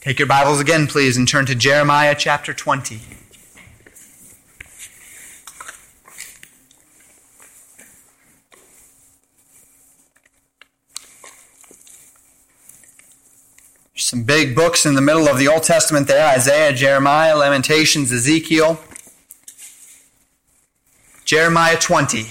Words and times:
Take 0.00 0.18
your 0.18 0.28
Bibles 0.28 0.60
again, 0.60 0.86
please, 0.86 1.18
and 1.18 1.28
turn 1.28 1.44
to 1.44 1.54
Jeremiah 1.54 2.14
chapter 2.18 2.54
20. 2.54 3.02
Some 13.94 14.22
big 14.22 14.56
books 14.56 14.86
in 14.86 14.94
the 14.94 15.02
middle 15.02 15.28
of 15.28 15.38
the 15.38 15.48
Old 15.48 15.64
Testament 15.64 16.08
there 16.08 16.26
Isaiah, 16.34 16.72
Jeremiah, 16.72 17.36
Lamentations, 17.36 18.10
Ezekiel. 18.10 18.80
Jeremiah 21.26 21.78
20. 21.78 22.26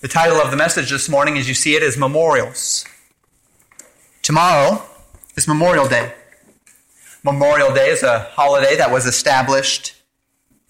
The 0.00 0.08
title 0.08 0.38
of 0.38 0.50
the 0.50 0.56
message 0.56 0.88
this 0.88 1.10
morning, 1.10 1.36
as 1.36 1.46
you 1.46 1.52
see 1.52 1.74
it, 1.74 1.82
is 1.82 1.98
Memorials. 1.98 2.86
Tomorrow 4.22 4.82
is 5.36 5.46
Memorial 5.46 5.86
Day. 5.86 6.14
Memorial 7.22 7.74
Day 7.74 7.90
is 7.90 8.02
a 8.02 8.20
holiday 8.20 8.76
that 8.76 8.90
was 8.90 9.04
established 9.04 9.94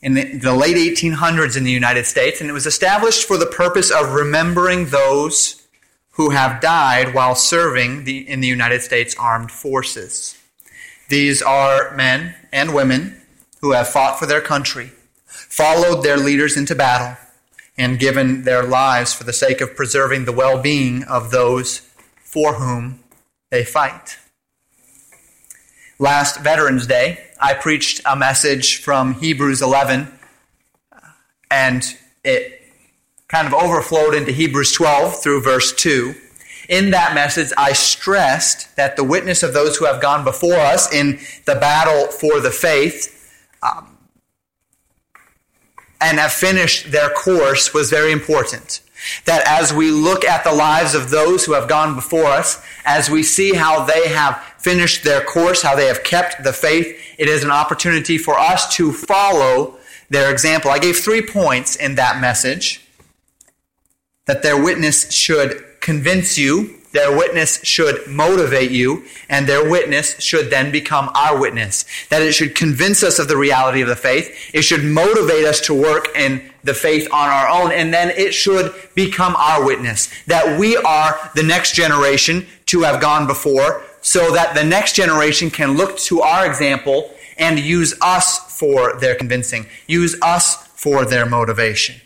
in 0.02 0.14
the, 0.14 0.36
the, 0.36 0.52
late 0.52 0.74
1800s 0.74 1.56
in 1.56 1.62
the 1.62 1.70
United 1.70 2.06
States, 2.06 2.40
and 2.40 2.50
it 2.50 2.52
was 2.52 2.66
established 2.66 3.24
for 3.24 3.36
the 3.36 3.46
purpose 3.46 3.92
of 3.92 4.14
remembering 4.14 4.86
those 4.86 5.64
who 6.14 6.30
have 6.30 6.60
died 6.60 7.14
while 7.14 7.36
serving 7.36 8.02
the, 8.02 8.28
in 8.28 8.40
the 8.40 8.48
United 8.48 8.82
States 8.82 9.14
Armed 9.16 9.52
Forces. 9.52 10.36
These 11.08 11.40
are 11.40 11.94
men 11.94 12.34
and 12.50 12.74
women 12.74 13.22
who 13.60 13.70
have 13.74 13.86
fought 13.86 14.18
for 14.18 14.26
their 14.26 14.40
country, 14.40 14.90
followed 15.24 16.02
their 16.02 16.16
leaders 16.16 16.56
into 16.56 16.74
battle, 16.74 17.16
and 17.80 17.98
given 17.98 18.44
their 18.44 18.62
lives 18.62 19.14
for 19.14 19.24
the 19.24 19.32
sake 19.32 19.62
of 19.62 19.74
preserving 19.74 20.26
the 20.26 20.32
well 20.32 20.60
being 20.60 21.02
of 21.04 21.30
those 21.30 21.78
for 22.16 22.54
whom 22.54 23.00
they 23.50 23.64
fight. 23.64 24.18
Last 25.98 26.40
Veterans 26.40 26.86
Day, 26.86 27.24
I 27.40 27.54
preached 27.54 28.02
a 28.04 28.14
message 28.14 28.82
from 28.82 29.14
Hebrews 29.14 29.62
11, 29.62 30.08
and 31.50 31.82
it 32.22 32.62
kind 33.28 33.46
of 33.46 33.54
overflowed 33.54 34.14
into 34.14 34.30
Hebrews 34.30 34.72
12 34.72 35.22
through 35.22 35.40
verse 35.40 35.72
2. 35.72 36.14
In 36.68 36.90
that 36.90 37.14
message, 37.14 37.50
I 37.56 37.72
stressed 37.72 38.76
that 38.76 38.96
the 38.96 39.04
witness 39.04 39.42
of 39.42 39.54
those 39.54 39.78
who 39.78 39.86
have 39.86 40.02
gone 40.02 40.22
before 40.22 40.56
us 40.56 40.92
in 40.92 41.18
the 41.46 41.54
battle 41.54 42.08
for 42.08 42.40
the 42.40 42.50
faith 42.50 43.16
um, 43.62 43.89
and 46.00 46.18
have 46.18 46.32
finished 46.32 46.90
their 46.90 47.10
course 47.10 47.74
was 47.74 47.90
very 47.90 48.12
important. 48.12 48.80
That 49.24 49.46
as 49.46 49.72
we 49.72 49.90
look 49.90 50.24
at 50.24 50.44
the 50.44 50.52
lives 50.52 50.94
of 50.94 51.10
those 51.10 51.44
who 51.44 51.52
have 51.52 51.68
gone 51.68 51.94
before 51.94 52.26
us, 52.26 52.62
as 52.84 53.08
we 53.08 53.22
see 53.22 53.54
how 53.54 53.84
they 53.84 54.08
have 54.08 54.42
finished 54.58 55.04
their 55.04 55.22
course, 55.24 55.62
how 55.62 55.74
they 55.74 55.86
have 55.86 56.04
kept 56.04 56.44
the 56.44 56.52
faith, 56.52 56.98
it 57.18 57.28
is 57.28 57.42
an 57.42 57.50
opportunity 57.50 58.18
for 58.18 58.38
us 58.38 58.74
to 58.76 58.92
follow 58.92 59.78
their 60.10 60.30
example. 60.30 60.70
I 60.70 60.78
gave 60.78 60.98
three 60.98 61.22
points 61.22 61.76
in 61.76 61.94
that 61.94 62.20
message 62.20 62.86
that 64.26 64.42
their 64.42 64.60
witness 64.62 65.10
should 65.12 65.64
convince 65.80 66.36
you 66.36 66.79
their 66.92 67.16
witness 67.16 67.64
should 67.64 68.06
motivate 68.06 68.70
you, 68.70 69.04
and 69.28 69.46
their 69.46 69.68
witness 69.68 70.20
should 70.20 70.50
then 70.50 70.72
become 70.72 71.10
our 71.14 71.38
witness. 71.38 71.84
That 72.08 72.22
it 72.22 72.32
should 72.32 72.54
convince 72.54 73.02
us 73.02 73.18
of 73.18 73.28
the 73.28 73.36
reality 73.36 73.80
of 73.80 73.88
the 73.88 73.96
faith. 73.96 74.50
It 74.52 74.62
should 74.62 74.84
motivate 74.84 75.44
us 75.44 75.60
to 75.62 75.74
work 75.74 76.08
in 76.16 76.50
the 76.64 76.74
faith 76.74 77.08
on 77.12 77.28
our 77.28 77.48
own, 77.48 77.72
and 77.72 77.94
then 77.94 78.10
it 78.10 78.34
should 78.34 78.74
become 78.94 79.36
our 79.36 79.64
witness. 79.64 80.10
That 80.26 80.58
we 80.58 80.76
are 80.76 81.30
the 81.34 81.42
next 81.44 81.74
generation 81.74 82.46
to 82.66 82.82
have 82.82 83.00
gone 83.00 83.26
before, 83.26 83.82
so 84.00 84.32
that 84.32 84.54
the 84.54 84.64
next 84.64 84.94
generation 84.94 85.50
can 85.50 85.76
look 85.76 85.96
to 85.98 86.22
our 86.22 86.46
example 86.46 87.10
and 87.38 87.58
use 87.58 87.94
us 88.02 88.58
for 88.58 88.98
their 88.98 89.14
convincing, 89.14 89.66
use 89.86 90.16
us 90.22 90.66
for 90.68 91.04
their 91.04 91.24
motivation. 91.24 92.00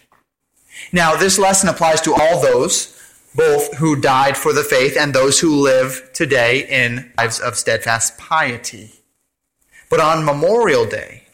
Now, 0.93 1.17
this 1.17 1.39
lesson 1.39 1.69
applies 1.69 2.01
to 2.03 2.15
all 2.15 2.41
those 2.41 2.94
both 3.35 3.77
who 3.79 4.01
died 4.01 4.37
for 4.37 4.53
the 4.53 4.63
faith 4.63 4.97
and 4.97 5.13
those 5.13 5.41
who 5.41 5.61
live 5.61 6.11
today 6.13 6.67
in 6.69 7.13
lives 7.17 7.41
of 7.41 7.57
steadfast 7.57 8.17
piety. 8.17 8.93
But 9.91 10.01
on 10.01 10.25
Memorial 10.25 10.87
Day, 10.87 11.25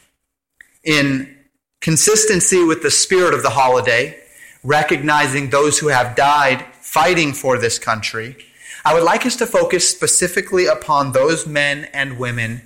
in 0.82 1.36
consistency 1.80 2.64
with 2.64 2.82
the 2.82 2.90
spirit 2.90 3.34
of 3.34 3.42
the 3.42 3.50
holiday, 3.50 4.18
recognizing 4.62 5.50
those 5.50 5.78
who 5.78 5.88
have 5.88 6.16
died 6.16 6.64
fighting 6.80 7.32
for 7.32 7.58
this 7.58 7.78
country, 7.78 8.36
I 8.84 8.94
would 8.94 9.02
like 9.02 9.26
us 9.26 9.36
to 9.36 9.46
focus 9.46 9.88
specifically 9.88 10.66
upon 10.66 11.12
those 11.12 11.46
men 11.46 11.88
and 11.92 12.18
women 12.18 12.62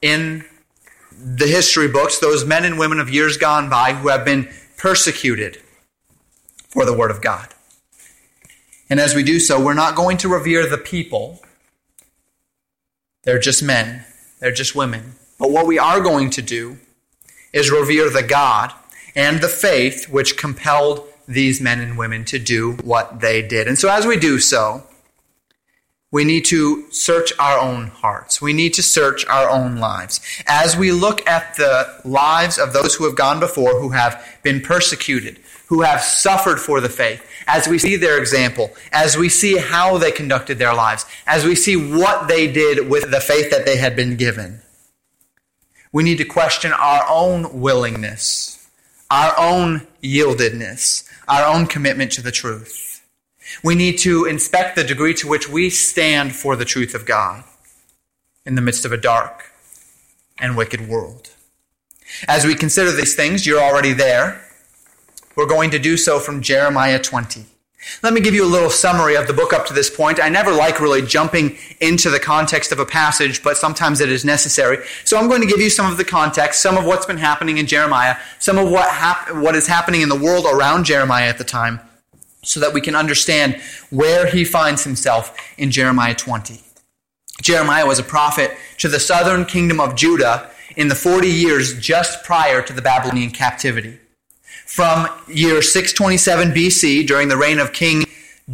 in 0.00 0.44
the 1.12 1.46
history 1.46 1.88
books, 1.88 2.18
those 2.18 2.44
men 2.44 2.64
and 2.64 2.78
women 2.78 2.98
of 2.98 3.10
years 3.10 3.36
gone 3.36 3.70
by 3.70 3.92
who 3.92 4.08
have 4.08 4.24
been 4.24 4.48
persecuted 4.76 5.58
for 6.68 6.84
the 6.84 6.92
Word 6.92 7.12
of 7.12 7.20
God. 7.20 7.54
And 8.92 9.00
as 9.00 9.14
we 9.14 9.22
do 9.22 9.40
so, 9.40 9.58
we're 9.58 9.72
not 9.72 9.96
going 9.96 10.18
to 10.18 10.28
revere 10.28 10.66
the 10.66 10.76
people. 10.76 11.40
They're 13.22 13.38
just 13.38 13.62
men, 13.62 14.04
they're 14.38 14.52
just 14.52 14.74
women. 14.74 15.14
But 15.38 15.50
what 15.50 15.66
we 15.66 15.78
are 15.78 16.02
going 16.02 16.28
to 16.28 16.42
do 16.42 16.76
is 17.54 17.70
revere 17.70 18.10
the 18.10 18.22
God 18.22 18.70
and 19.16 19.40
the 19.40 19.48
faith 19.48 20.10
which 20.10 20.36
compelled 20.36 21.08
these 21.26 21.58
men 21.58 21.80
and 21.80 21.96
women 21.96 22.26
to 22.26 22.38
do 22.38 22.72
what 22.84 23.20
they 23.20 23.40
did. 23.40 23.66
And 23.66 23.78
so 23.78 23.88
as 23.88 24.04
we 24.04 24.18
do 24.18 24.38
so, 24.38 24.86
we 26.10 26.26
need 26.26 26.44
to 26.44 26.84
search 26.90 27.32
our 27.38 27.58
own 27.58 27.86
hearts. 27.86 28.42
We 28.42 28.52
need 28.52 28.74
to 28.74 28.82
search 28.82 29.24
our 29.24 29.48
own 29.48 29.76
lives. 29.76 30.20
As 30.46 30.76
we 30.76 30.92
look 30.92 31.26
at 31.26 31.54
the 31.56 31.98
lives 32.04 32.58
of 32.58 32.74
those 32.74 32.94
who 32.94 33.04
have 33.04 33.16
gone 33.16 33.40
before, 33.40 33.80
who 33.80 33.88
have 33.88 34.22
been 34.42 34.60
persecuted, 34.60 35.40
who 35.72 35.80
have 35.80 36.02
suffered 36.02 36.60
for 36.60 36.82
the 36.82 36.88
faith, 36.90 37.26
as 37.46 37.66
we 37.66 37.78
see 37.78 37.96
their 37.96 38.18
example, 38.18 38.70
as 38.92 39.16
we 39.16 39.30
see 39.30 39.56
how 39.56 39.96
they 39.96 40.12
conducted 40.12 40.58
their 40.58 40.74
lives, 40.74 41.06
as 41.26 41.46
we 41.46 41.54
see 41.54 41.76
what 41.76 42.28
they 42.28 42.52
did 42.52 42.90
with 42.90 43.10
the 43.10 43.20
faith 43.20 43.50
that 43.50 43.64
they 43.64 43.78
had 43.78 43.96
been 43.96 44.14
given, 44.14 44.60
we 45.90 46.02
need 46.02 46.18
to 46.18 46.26
question 46.26 46.74
our 46.74 47.06
own 47.08 47.58
willingness, 47.58 48.68
our 49.10 49.32
own 49.38 49.86
yieldedness, 50.02 51.08
our 51.26 51.46
own 51.46 51.66
commitment 51.66 52.12
to 52.12 52.20
the 52.20 52.30
truth. 52.30 53.02
We 53.64 53.74
need 53.74 53.96
to 54.00 54.26
inspect 54.26 54.76
the 54.76 54.84
degree 54.84 55.14
to 55.14 55.26
which 55.26 55.48
we 55.48 55.70
stand 55.70 56.36
for 56.36 56.54
the 56.54 56.66
truth 56.66 56.94
of 56.94 57.06
God 57.06 57.44
in 58.44 58.56
the 58.56 58.60
midst 58.60 58.84
of 58.84 58.92
a 58.92 58.98
dark 58.98 59.50
and 60.38 60.54
wicked 60.54 60.86
world. 60.86 61.30
As 62.28 62.44
we 62.44 62.54
consider 62.54 62.92
these 62.92 63.16
things, 63.16 63.46
you're 63.46 63.62
already 63.62 63.94
there. 63.94 64.46
We're 65.34 65.46
going 65.46 65.70
to 65.70 65.78
do 65.78 65.96
so 65.96 66.18
from 66.18 66.42
Jeremiah 66.42 66.98
20. 66.98 67.46
Let 68.02 68.12
me 68.12 68.20
give 68.20 68.34
you 68.34 68.44
a 68.44 68.46
little 68.46 68.70
summary 68.70 69.16
of 69.16 69.26
the 69.26 69.32
book 69.32 69.52
up 69.52 69.66
to 69.66 69.74
this 69.74 69.90
point. 69.90 70.22
I 70.22 70.28
never 70.28 70.52
like 70.52 70.80
really 70.80 71.02
jumping 71.02 71.56
into 71.80 72.10
the 72.10 72.20
context 72.20 72.70
of 72.70 72.78
a 72.78 72.86
passage, 72.86 73.42
but 73.42 73.56
sometimes 73.56 74.00
it 74.00 74.08
is 74.08 74.24
necessary. 74.24 74.86
So 75.04 75.18
I'm 75.18 75.28
going 75.28 75.40
to 75.40 75.48
give 75.48 75.60
you 75.60 75.70
some 75.70 75.90
of 75.90 75.98
the 75.98 76.04
context, 76.04 76.62
some 76.62 76.76
of 76.76 76.84
what's 76.84 77.06
been 77.06 77.16
happening 77.16 77.58
in 77.58 77.66
Jeremiah, 77.66 78.16
some 78.38 78.56
of 78.56 78.70
what, 78.70 78.88
hap- 78.88 79.34
what 79.34 79.56
is 79.56 79.66
happening 79.66 80.00
in 80.00 80.08
the 80.08 80.16
world 80.16 80.46
around 80.46 80.84
Jeremiah 80.84 81.28
at 81.28 81.38
the 81.38 81.44
time, 81.44 81.80
so 82.44 82.60
that 82.60 82.72
we 82.72 82.80
can 82.80 82.94
understand 82.94 83.60
where 83.90 84.26
he 84.26 84.44
finds 84.44 84.84
himself 84.84 85.36
in 85.58 85.72
Jeremiah 85.72 86.14
20. 86.14 86.60
Jeremiah 87.40 87.86
was 87.86 87.98
a 87.98 88.04
prophet 88.04 88.52
to 88.78 88.88
the 88.88 89.00
southern 89.00 89.44
kingdom 89.44 89.80
of 89.80 89.96
Judah 89.96 90.50
in 90.76 90.86
the 90.86 90.94
40 90.94 91.26
years 91.26 91.78
just 91.80 92.22
prior 92.22 92.62
to 92.62 92.72
the 92.72 92.82
Babylonian 92.82 93.30
captivity 93.30 93.98
from 94.72 95.06
year 95.28 95.60
627 95.60 96.52
BC 96.52 97.06
during 97.06 97.28
the 97.28 97.36
reign 97.36 97.58
of 97.58 97.74
King 97.74 98.04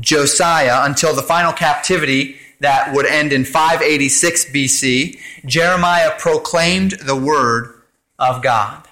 Josiah 0.00 0.80
until 0.82 1.14
the 1.14 1.22
final 1.22 1.52
captivity 1.52 2.34
that 2.58 2.92
would 2.92 3.06
end 3.06 3.32
in 3.32 3.44
586 3.44 4.46
BC, 4.46 5.16
Jeremiah 5.46 6.10
proclaimed 6.18 6.98
the 7.04 7.14
word 7.14 7.72
of 8.18 8.42
God. 8.42 8.88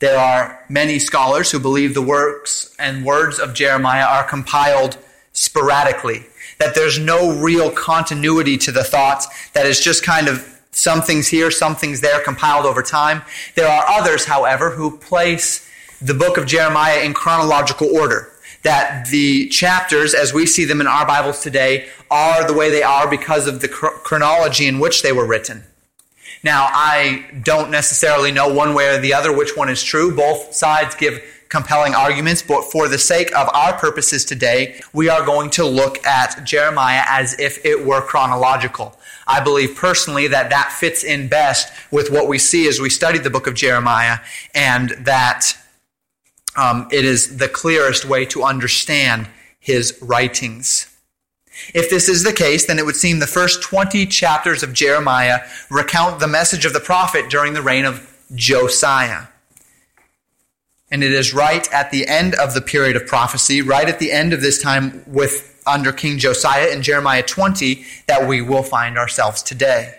There 0.00 0.18
are 0.18 0.64
many 0.68 0.98
scholars 0.98 1.52
who 1.52 1.60
believe 1.60 1.94
the 1.94 2.02
works 2.02 2.74
and 2.76 3.04
words 3.04 3.38
of 3.38 3.54
Jeremiah 3.54 4.06
are 4.06 4.24
compiled 4.24 4.98
sporadically, 5.32 6.26
that 6.58 6.74
there's 6.74 6.98
no 6.98 7.40
real 7.40 7.70
continuity 7.70 8.58
to 8.58 8.72
the 8.72 8.82
thoughts, 8.82 9.28
that 9.52 9.64
it's 9.64 9.80
just 9.80 10.04
kind 10.04 10.26
of 10.26 10.60
some 10.72 11.02
things 11.02 11.28
here, 11.28 11.52
some 11.52 11.76
things 11.76 12.00
there 12.00 12.20
compiled 12.20 12.66
over 12.66 12.82
time. 12.82 13.22
There 13.54 13.68
are 13.68 13.88
others, 13.88 14.24
however, 14.24 14.70
who 14.70 14.98
place 14.98 15.65
the 16.00 16.14
book 16.14 16.38
of 16.38 16.46
Jeremiah 16.46 17.00
in 17.00 17.14
chronological 17.14 17.88
order. 17.88 18.32
That 18.62 19.08
the 19.10 19.48
chapters, 19.48 20.12
as 20.12 20.34
we 20.34 20.44
see 20.44 20.64
them 20.64 20.80
in 20.80 20.88
our 20.88 21.06
Bibles 21.06 21.40
today, 21.40 21.88
are 22.10 22.46
the 22.46 22.54
way 22.54 22.70
they 22.70 22.82
are 22.82 23.08
because 23.08 23.46
of 23.46 23.60
the 23.60 23.68
chronology 23.68 24.66
in 24.66 24.80
which 24.80 25.02
they 25.02 25.12
were 25.12 25.26
written. 25.26 25.62
Now, 26.42 26.68
I 26.72 27.26
don't 27.42 27.70
necessarily 27.70 28.32
know 28.32 28.52
one 28.52 28.74
way 28.74 28.88
or 28.88 29.00
the 29.00 29.14
other 29.14 29.36
which 29.36 29.56
one 29.56 29.68
is 29.68 29.82
true. 29.82 30.14
Both 30.14 30.54
sides 30.54 30.94
give 30.96 31.22
compelling 31.48 31.94
arguments, 31.94 32.42
but 32.42 32.64
for 32.64 32.88
the 32.88 32.98
sake 32.98 33.34
of 33.36 33.48
our 33.54 33.72
purposes 33.74 34.24
today, 34.24 34.80
we 34.92 35.08
are 35.08 35.24
going 35.24 35.50
to 35.50 35.64
look 35.64 36.04
at 36.04 36.44
Jeremiah 36.44 37.04
as 37.06 37.38
if 37.38 37.64
it 37.64 37.86
were 37.86 38.00
chronological. 38.00 38.98
I 39.28 39.40
believe 39.40 39.76
personally 39.76 40.28
that 40.28 40.50
that 40.50 40.72
fits 40.72 41.04
in 41.04 41.28
best 41.28 41.72
with 41.90 42.10
what 42.10 42.28
we 42.28 42.38
see 42.38 42.68
as 42.68 42.80
we 42.80 42.90
study 42.90 43.18
the 43.18 43.30
book 43.30 43.46
of 43.46 43.54
Jeremiah, 43.54 44.18
and 44.54 44.90
that 45.00 45.56
um, 46.56 46.88
it 46.90 47.04
is 47.04 47.36
the 47.38 47.48
clearest 47.48 48.04
way 48.04 48.24
to 48.26 48.42
understand 48.42 49.28
his 49.58 49.98
writings. 50.00 50.92
If 51.74 51.90
this 51.90 52.08
is 52.08 52.22
the 52.22 52.32
case, 52.32 52.66
then 52.66 52.78
it 52.78 52.84
would 52.84 52.96
seem 52.96 53.18
the 53.18 53.26
first 53.26 53.62
20 53.62 54.06
chapters 54.06 54.62
of 54.62 54.72
Jeremiah 54.72 55.40
recount 55.70 56.20
the 56.20 56.28
message 56.28 56.64
of 56.64 56.72
the 56.72 56.80
prophet 56.80 57.30
during 57.30 57.54
the 57.54 57.62
reign 57.62 57.84
of 57.84 58.14
Josiah. 58.34 59.28
And 60.90 61.02
it 61.02 61.12
is 61.12 61.34
right 61.34 61.70
at 61.72 61.90
the 61.90 62.06
end 62.06 62.34
of 62.34 62.54
the 62.54 62.60
period 62.60 62.94
of 62.94 63.06
prophecy, 63.06 63.62
right 63.62 63.88
at 63.88 63.98
the 63.98 64.12
end 64.12 64.32
of 64.32 64.40
this 64.40 64.62
time 64.62 65.02
with 65.06 65.52
under 65.66 65.92
King 65.92 66.18
Josiah 66.18 66.68
in 66.68 66.82
Jeremiah 66.82 67.22
20 67.22 67.84
that 68.06 68.28
we 68.28 68.40
will 68.40 68.62
find 68.62 68.96
ourselves 68.96 69.42
today. 69.42 69.98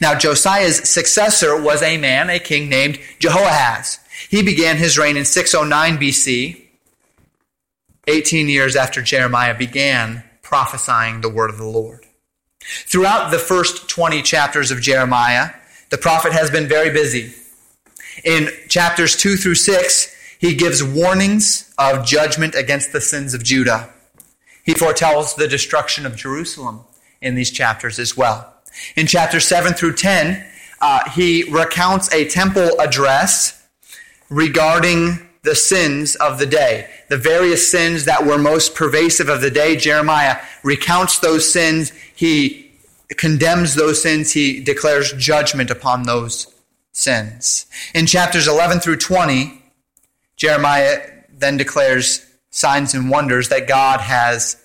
Now 0.00 0.16
Josiah's 0.16 0.88
successor 0.88 1.60
was 1.60 1.82
a 1.82 1.98
man, 1.98 2.30
a 2.30 2.38
king 2.38 2.68
named 2.68 2.98
Jehoahaz. 3.18 3.98
He 4.28 4.42
began 4.42 4.76
his 4.76 4.98
reign 4.98 5.16
in 5.16 5.24
609 5.24 5.98
BC, 5.98 6.60
18 8.06 8.48
years 8.48 8.76
after 8.76 9.02
Jeremiah 9.02 9.56
began 9.56 10.24
prophesying 10.42 11.20
the 11.20 11.28
word 11.28 11.50
of 11.50 11.58
the 11.58 11.66
Lord. 11.66 12.06
Throughout 12.62 13.30
the 13.30 13.38
first 13.38 13.88
20 13.88 14.22
chapters 14.22 14.70
of 14.70 14.80
Jeremiah, 14.80 15.50
the 15.90 15.98
prophet 15.98 16.32
has 16.32 16.50
been 16.50 16.66
very 16.66 16.90
busy. 16.90 17.34
In 18.24 18.48
chapters 18.68 19.16
2 19.16 19.36
through 19.36 19.56
6, 19.56 20.14
he 20.38 20.54
gives 20.54 20.82
warnings 20.82 21.72
of 21.78 22.06
judgment 22.06 22.54
against 22.54 22.92
the 22.92 23.00
sins 23.00 23.34
of 23.34 23.42
Judah. 23.42 23.90
He 24.62 24.74
foretells 24.74 25.34
the 25.34 25.48
destruction 25.48 26.06
of 26.06 26.16
Jerusalem 26.16 26.80
in 27.20 27.34
these 27.34 27.50
chapters 27.50 27.98
as 27.98 28.16
well. 28.16 28.52
In 28.96 29.06
chapters 29.06 29.46
7 29.46 29.74
through 29.74 29.94
10, 29.94 30.44
uh, 30.80 31.10
he 31.10 31.44
recounts 31.50 32.12
a 32.12 32.28
temple 32.28 32.78
address 32.80 33.63
regarding 34.34 35.20
the 35.42 35.54
sins 35.54 36.16
of 36.16 36.38
the 36.38 36.46
day. 36.46 36.90
The 37.08 37.16
various 37.16 37.70
sins 37.70 38.06
that 38.06 38.26
were 38.26 38.38
most 38.38 38.74
pervasive 38.74 39.28
of 39.28 39.40
the 39.40 39.50
day. 39.50 39.76
Jeremiah 39.76 40.40
recounts 40.64 41.20
those 41.20 41.50
sins. 41.50 41.92
He 42.16 42.72
condemns 43.10 43.74
those 43.74 44.02
sins. 44.02 44.32
He 44.32 44.60
declares 44.60 45.12
judgment 45.12 45.70
upon 45.70 46.02
those 46.02 46.52
sins. 46.92 47.66
In 47.94 48.06
chapters 48.06 48.48
11 48.48 48.80
through 48.80 48.96
20, 48.96 49.62
Jeremiah 50.36 51.10
then 51.30 51.56
declares 51.56 52.26
signs 52.50 52.94
and 52.94 53.10
wonders 53.10 53.50
that 53.50 53.68
God 53.68 54.00
has 54.00 54.56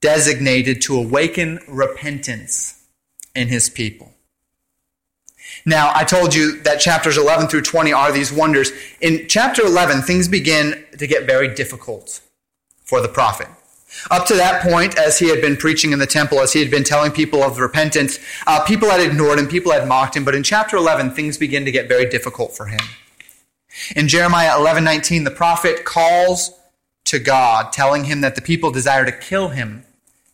designated 0.00 0.82
to 0.82 0.96
awaken 0.96 1.58
repentance 1.66 2.84
in 3.34 3.48
his 3.48 3.68
people. 3.68 4.15
Now, 5.68 5.90
I 5.94 6.04
told 6.04 6.32
you 6.32 6.60
that 6.62 6.78
chapters 6.78 7.18
11 7.18 7.48
through 7.48 7.62
20 7.62 7.92
are 7.92 8.12
these 8.12 8.32
wonders. 8.32 8.70
In 9.00 9.26
chapter 9.28 9.62
11, 9.62 10.02
things 10.02 10.28
begin 10.28 10.84
to 10.96 11.06
get 11.08 11.26
very 11.26 11.52
difficult 11.52 12.20
for 12.84 13.00
the 13.00 13.08
prophet. 13.08 13.48
Up 14.10 14.26
to 14.26 14.34
that 14.34 14.62
point, 14.62 14.96
as 14.96 15.18
he 15.18 15.28
had 15.28 15.40
been 15.40 15.56
preaching 15.56 15.92
in 15.92 15.98
the 15.98 16.06
temple, 16.06 16.40
as 16.40 16.52
he 16.52 16.60
had 16.60 16.70
been 16.70 16.84
telling 16.84 17.10
people 17.10 17.42
of 17.42 17.58
repentance, 17.58 18.20
uh, 18.46 18.62
people 18.64 18.88
had 18.88 19.00
ignored 19.00 19.40
him, 19.40 19.48
people 19.48 19.72
had 19.72 19.88
mocked 19.88 20.16
him. 20.16 20.24
But 20.24 20.36
in 20.36 20.44
chapter 20.44 20.76
11, 20.76 21.10
things 21.10 21.36
begin 21.36 21.64
to 21.64 21.72
get 21.72 21.88
very 21.88 22.08
difficult 22.08 22.56
for 22.56 22.66
him. 22.66 22.80
In 23.96 24.06
Jeremiah 24.06 24.56
11:19, 24.56 25.24
the 25.24 25.30
prophet 25.30 25.84
calls 25.84 26.52
to 27.06 27.18
God, 27.18 27.72
telling 27.72 28.04
him 28.04 28.20
that 28.20 28.36
the 28.36 28.42
people 28.42 28.70
desire 28.70 29.04
to 29.04 29.12
kill 29.12 29.48
him 29.48 29.84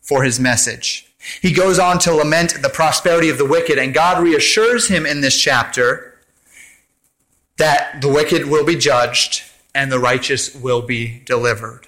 for 0.01 0.23
his 0.23 0.39
message. 0.39 1.02
He 1.41 1.51
goes 1.51 1.79
on 1.79 1.99
to 1.99 2.13
lament 2.13 2.61
the 2.61 2.69
prosperity 2.69 3.29
of 3.29 3.37
the 3.37 3.45
wicked, 3.45 3.77
and 3.77 3.93
God 3.93 4.21
reassures 4.21 4.87
him 4.87 5.05
in 5.05 5.21
this 5.21 5.39
chapter 5.39 6.19
that 7.57 8.01
the 8.01 8.09
wicked 8.09 8.47
will 8.47 8.65
be 8.65 8.75
judged 8.75 9.43
and 9.73 9.91
the 9.91 9.99
righteous 9.99 10.53
will 10.53 10.81
be 10.81 11.21
delivered. 11.25 11.87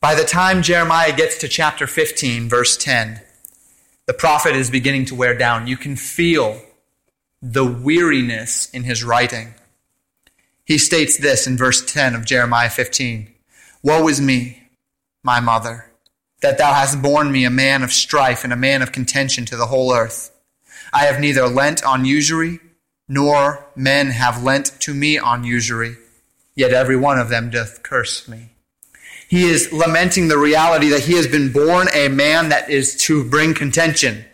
By 0.00 0.14
the 0.14 0.24
time 0.24 0.62
Jeremiah 0.62 1.14
gets 1.14 1.38
to 1.38 1.48
chapter 1.48 1.86
15, 1.86 2.48
verse 2.48 2.76
10, 2.76 3.20
the 4.06 4.12
prophet 4.12 4.56
is 4.56 4.68
beginning 4.68 5.04
to 5.06 5.14
wear 5.14 5.36
down. 5.36 5.68
You 5.68 5.76
can 5.76 5.94
feel 5.94 6.60
the 7.40 7.64
weariness 7.64 8.68
in 8.70 8.82
his 8.82 9.04
writing. 9.04 9.54
He 10.64 10.78
states 10.78 11.16
this 11.16 11.46
in 11.46 11.56
verse 11.56 11.84
10 11.84 12.14
of 12.14 12.24
Jeremiah 12.24 12.70
15 12.70 13.28
Woe 13.84 14.08
is 14.08 14.20
me, 14.20 14.70
my 15.22 15.40
mother 15.40 15.91
that 16.42 16.58
thou 16.58 16.74
hast 16.74 17.00
borne 17.00 17.32
me 17.32 17.44
a 17.44 17.50
man 17.50 17.82
of 17.82 17.92
strife 17.92 18.44
and 18.44 18.52
a 18.52 18.56
man 18.56 18.82
of 18.82 18.92
contention 18.92 19.44
to 19.46 19.56
the 19.56 19.66
whole 19.66 19.92
earth. 19.92 20.30
I 20.92 21.06
have 21.06 21.20
neither 21.20 21.48
lent 21.48 21.82
on 21.84 22.04
usury, 22.04 22.60
nor 23.08 23.66
men 23.74 24.08
have 24.08 24.42
lent 24.42 24.78
to 24.80 24.92
me 24.92 25.18
on 25.18 25.44
usury, 25.44 25.96
yet 26.54 26.72
every 26.72 26.96
one 26.96 27.18
of 27.18 27.28
them 27.28 27.50
doth 27.50 27.82
curse 27.82 28.28
me. 28.28 28.50
He 29.28 29.44
is 29.44 29.72
lamenting 29.72 30.28
the 30.28 30.36
reality 30.36 30.90
that 30.90 31.04
he 31.04 31.14
has 31.14 31.26
been 31.26 31.52
born 31.52 31.88
a 31.94 32.08
man 32.08 32.50
that 32.50 32.68
is 32.68 32.96
to 33.04 33.24
bring 33.24 33.54
contention. 33.54 34.26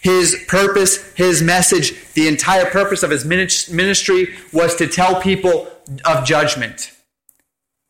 His 0.00 0.44
purpose, 0.46 1.12
his 1.14 1.42
message, 1.42 1.92
the 2.14 2.28
entire 2.28 2.66
purpose 2.66 3.02
of 3.02 3.10
his 3.10 3.24
ministry 3.24 4.34
was 4.52 4.76
to 4.76 4.86
tell 4.86 5.20
people 5.20 5.68
of 6.04 6.24
judgment. 6.24 6.92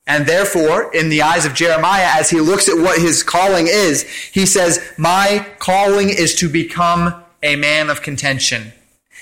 And 0.06 0.26
therefore, 0.26 0.94
in 0.94 1.08
the 1.08 1.22
eyes 1.22 1.46
of 1.46 1.54
Jeremiah, 1.54 2.10
as 2.14 2.28
he 2.28 2.40
looks 2.40 2.68
at 2.68 2.76
what 2.76 3.00
his 3.00 3.22
calling 3.22 3.66
is, 3.68 4.02
he 4.02 4.44
says, 4.44 4.92
My 4.98 5.46
calling 5.58 6.10
is 6.10 6.34
to 6.36 6.48
become 6.48 7.22
a 7.42 7.56
man 7.56 7.88
of 7.88 8.02
contention. 8.02 8.72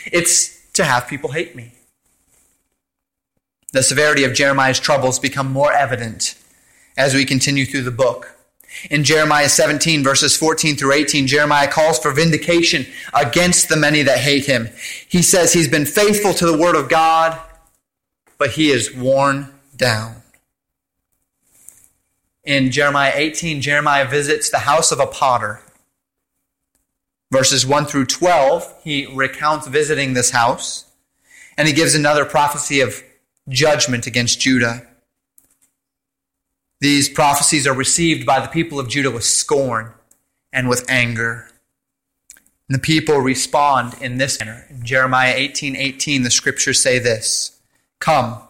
It's 0.07 0.61
to 0.73 0.85
have 0.85 1.07
people 1.07 1.31
hate 1.31 1.55
me. 1.55 1.73
The 3.73 3.83
severity 3.83 4.25
of 4.25 4.35
Jeremiah's 4.35 4.81
troubles 4.81 5.19
become 5.19 5.53
more 5.53 5.73
evident 5.73 6.35
as 6.97 7.15
we 7.15 7.25
continue 7.25 7.65
through 7.65 7.83
the 7.83 7.91
book. 7.91 8.37
In 8.91 9.05
Jeremiah 9.05 9.49
17, 9.49 10.03
verses 10.03 10.37
14 10.37 10.77
through 10.77 10.93
18, 10.93 11.27
Jeremiah 11.27 11.71
calls 11.71 11.99
for 11.99 12.11
vindication 12.11 12.87
against 13.15 13.69
the 13.69 13.77
many 13.77 14.03
that 14.03 14.19
hate 14.19 14.47
him. 14.47 14.69
He 15.09 15.23
says 15.23 15.53
he's 15.53 15.69
been 15.69 15.87
faithful 15.87 16.35
to 16.35 16.47
the 16.47 16.57
word 16.57 16.75
of 16.75 16.89
God, 16.89 17.39
but 18.39 18.53
he 18.53 18.71
is 18.71 18.95
worn 18.95 19.53
down. 19.77 20.22
In 22.45 22.73
Jeremiah 22.73 23.13
18, 23.15 23.61
Jeremiah 23.61 24.09
visits 24.09 24.51
the 24.51 24.61
house 24.61 24.91
of 24.91 24.99
a 24.99 25.07
potter. 25.07 25.61
Verses 27.31 27.65
1 27.65 27.87
through 27.87 28.07
12, 28.07 28.81
he 28.83 29.07
recounts 29.07 29.69
visiting 29.69 30.13
this 30.13 30.31
house, 30.31 30.91
and 31.57 31.69
he 31.69 31.75
gives 31.75 31.95
another 31.95 32.25
prophecy 32.25 32.81
of 32.81 33.03
judgment 33.49 34.07
against 34.07 34.41
Judah. 34.41 34.87
These 36.81 37.09
prophecies 37.09 37.67
are 37.67 37.75
received 37.75 38.27
by 38.27 38.41
the 38.41 38.49
people 38.49 38.81
of 38.81 38.89
Judah 38.89 39.11
with 39.11 39.25
scorn 39.25 39.93
and 40.53 40.69
with 40.69 40.85
anger. 40.91 41.49
And 42.69 42.75
the 42.75 42.83
people 42.83 43.19
respond 43.19 43.95
in 44.01 44.19
this 44.19 44.41
manner. 44.41 44.67
In 44.69 44.85
Jeremiah 44.85 45.35
18 45.37 45.77
18, 45.77 46.25
the 46.25 46.31
scriptures 46.31 46.83
say 46.83 46.99
this 46.99 47.61
Come, 48.01 48.43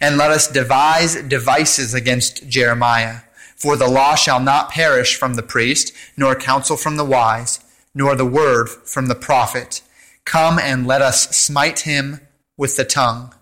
and 0.00 0.16
let 0.16 0.30
us 0.30 0.48
devise 0.48 1.16
devices 1.22 1.94
against 1.94 2.48
Jeremiah. 2.48 3.20
For 3.56 3.76
the 3.76 3.88
law 3.88 4.14
shall 4.14 4.40
not 4.40 4.70
perish 4.70 5.16
from 5.16 5.34
the 5.34 5.42
priest, 5.42 5.92
nor 6.16 6.34
counsel 6.34 6.76
from 6.76 6.96
the 6.96 7.04
wise, 7.04 7.60
nor 7.94 8.16
the 8.16 8.26
word 8.26 8.68
from 8.68 9.06
the 9.06 9.14
prophet. 9.14 9.82
Come 10.24 10.58
and 10.58 10.86
let 10.86 11.02
us 11.02 11.36
smite 11.36 11.80
him 11.80 12.20
with 12.56 12.76
the 12.76 12.84
tongue, 12.84 13.34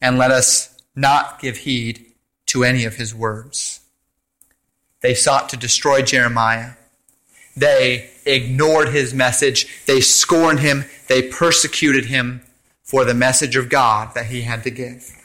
and 0.00 0.18
let 0.18 0.30
us 0.30 0.76
not 0.94 1.40
give 1.40 1.58
heed 1.58 2.04
to 2.46 2.64
any 2.64 2.84
of 2.84 2.96
his 2.96 3.14
words. 3.14 3.80
They 5.00 5.14
sought 5.14 5.48
to 5.50 5.56
destroy 5.56 6.02
Jeremiah. 6.02 6.72
They 7.56 8.10
ignored 8.24 8.90
his 8.90 9.14
message. 9.14 9.84
They 9.86 10.00
scorned 10.00 10.60
him. 10.60 10.84
They 11.08 11.22
persecuted 11.22 12.06
him 12.06 12.42
for 12.82 13.04
the 13.04 13.14
message 13.14 13.56
of 13.56 13.68
God 13.68 14.14
that 14.14 14.26
he 14.26 14.42
had 14.42 14.62
to 14.64 14.70
give. 14.70 15.15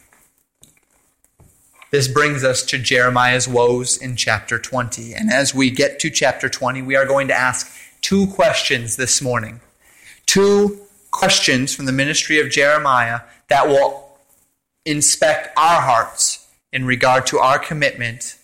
This 1.92 2.08
brings 2.08 2.46
us 2.46 2.64
to 2.64 2.78
Jeremiah's 2.78 3.50
woes 3.50 3.98
in 3.98 4.16
chapter 4.16 4.58
20. 4.58 5.14
And 5.14 5.30
as 5.30 5.54
we 5.54 5.70
get 5.70 6.00
to 6.00 6.10
chapter 6.10 6.48
20, 6.48 6.82
we 6.82 6.96
are 6.96 7.06
going 7.06 7.28
to 7.28 7.34
ask 7.34 7.70
two 8.00 8.28
questions 8.28 8.96
this 8.96 9.22
morning. 9.22 9.60
Two 10.26 10.80
questions 11.12 11.76
from 11.76 11.88
the 11.88 11.92
ministry 11.92 12.40
of 12.40 12.50
Jeremiah 12.50 13.20
that 13.50 13.68
will 13.68 14.10
inspect 14.86 15.50
our 15.58 15.82
hearts 15.82 16.48
in 16.72 16.86
regard 16.86 17.28
to 17.28 17.40
our 17.40 17.60
commitment 17.60 18.38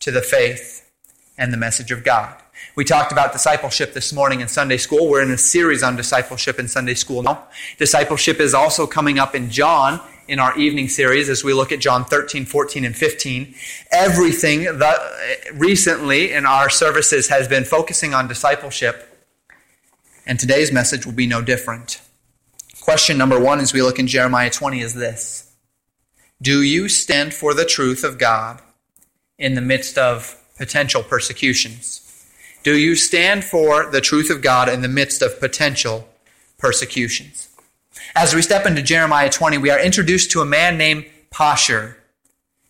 to 0.00 0.10
the 0.10 0.22
faith 0.22 0.90
and 1.36 1.52
the 1.52 1.58
message 1.58 1.90
of 1.90 2.02
God. 2.02 2.34
We 2.74 2.86
talked 2.86 3.12
about 3.12 3.34
discipleship 3.34 3.92
this 3.92 4.14
morning 4.14 4.40
in 4.40 4.48
Sunday 4.48 4.78
school. 4.78 5.10
We're 5.10 5.22
in 5.22 5.30
a 5.30 5.36
series 5.36 5.82
on 5.82 5.94
discipleship 5.96 6.58
in 6.58 6.68
Sunday 6.68 6.94
school 6.94 7.22
now. 7.22 7.48
Discipleship 7.76 8.40
is 8.40 8.54
also 8.54 8.86
coming 8.86 9.18
up 9.18 9.34
in 9.34 9.50
John 9.50 10.00
in 10.28 10.38
our 10.38 10.56
evening 10.58 10.88
series 10.88 11.30
as 11.30 11.42
we 11.42 11.54
look 11.54 11.72
at 11.72 11.80
John 11.80 12.04
13, 12.04 12.44
14, 12.44 12.84
and 12.84 12.94
15. 12.94 13.54
Everything 13.90 14.64
that 14.78 14.98
uh, 14.98 15.54
recently 15.54 16.32
in 16.32 16.44
our 16.44 16.68
services 16.68 17.28
has 17.28 17.48
been 17.48 17.64
focusing 17.64 18.12
on 18.12 18.28
discipleship, 18.28 19.26
and 20.26 20.38
today's 20.38 20.70
message 20.70 21.06
will 21.06 21.14
be 21.14 21.26
no 21.26 21.40
different. 21.40 22.02
Question 22.82 23.16
number 23.16 23.40
one 23.40 23.58
as 23.58 23.72
we 23.72 23.82
look 23.82 23.98
in 23.98 24.06
Jeremiah 24.06 24.50
20 24.50 24.80
is 24.80 24.94
this 24.94 25.50
Do 26.40 26.62
you 26.62 26.88
stand 26.88 27.32
for 27.32 27.54
the 27.54 27.64
truth 27.64 28.04
of 28.04 28.18
God 28.18 28.60
in 29.38 29.54
the 29.54 29.62
midst 29.62 29.96
of 29.96 30.36
potential 30.58 31.02
persecutions? 31.02 32.04
Do 32.62 32.76
you 32.76 32.96
stand 32.96 33.44
for 33.44 33.86
the 33.86 34.00
truth 34.00 34.28
of 34.28 34.42
God 34.42 34.68
in 34.68 34.82
the 34.82 34.88
midst 34.88 35.22
of 35.22 35.40
potential 35.40 36.06
persecutions? 36.58 37.47
As 38.14 38.34
we 38.34 38.42
step 38.42 38.66
into 38.66 38.82
Jeremiah 38.82 39.30
20, 39.30 39.58
we 39.58 39.70
are 39.70 39.80
introduced 39.80 40.30
to 40.32 40.40
a 40.40 40.46
man 40.46 40.78
named 40.78 41.06
Pashur. 41.30 41.96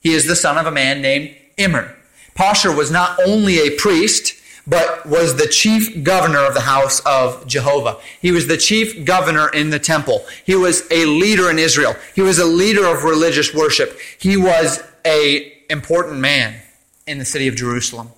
He 0.01 0.13
is 0.13 0.27
the 0.27 0.37
son 0.37 0.59
of 0.59 0.67
a 0.67 0.71
man 0.71 1.01
named 1.03 1.37
Immer. 1.57 1.97
Pashur 2.35 2.77
was 2.77 2.91
not 2.91 3.19
only 3.27 3.59
a 3.59 3.77
priest, 3.77 4.35
but 4.67 5.07
was 5.07 5.37
the 5.37 5.47
chief 5.47 6.05
governor 6.05 6.41
of 6.41 6.55
the 6.55 6.61
house 6.61 7.01
of 7.01 7.47
Jehovah. 7.47 7.97
He 8.21 8.33
was 8.33 8.47
the 8.47 8.59
chief 8.59 9.05
governor 9.05 9.49
in 9.49 9.71
the 9.71 9.79
temple. 9.79 10.25
He 10.45 10.55
was 10.55 10.83
a 10.91 11.07
leader 11.07 11.51
in 11.51 11.59
Israel. 11.59 11.97
He 12.15 12.21
was 12.21 12.39
a 12.39 12.45
leader 12.45 12.87
of 12.87 13.05
religious 13.05 13.55
worship. 13.55 13.99
He 14.19 14.37
was 14.37 14.83
a 15.07 15.65
important 15.71 16.19
man 16.19 16.61
in 17.07 17.19
the 17.19 17.25
city 17.25 17.49
of 17.49 17.57
Jerusalem. 17.57 18.11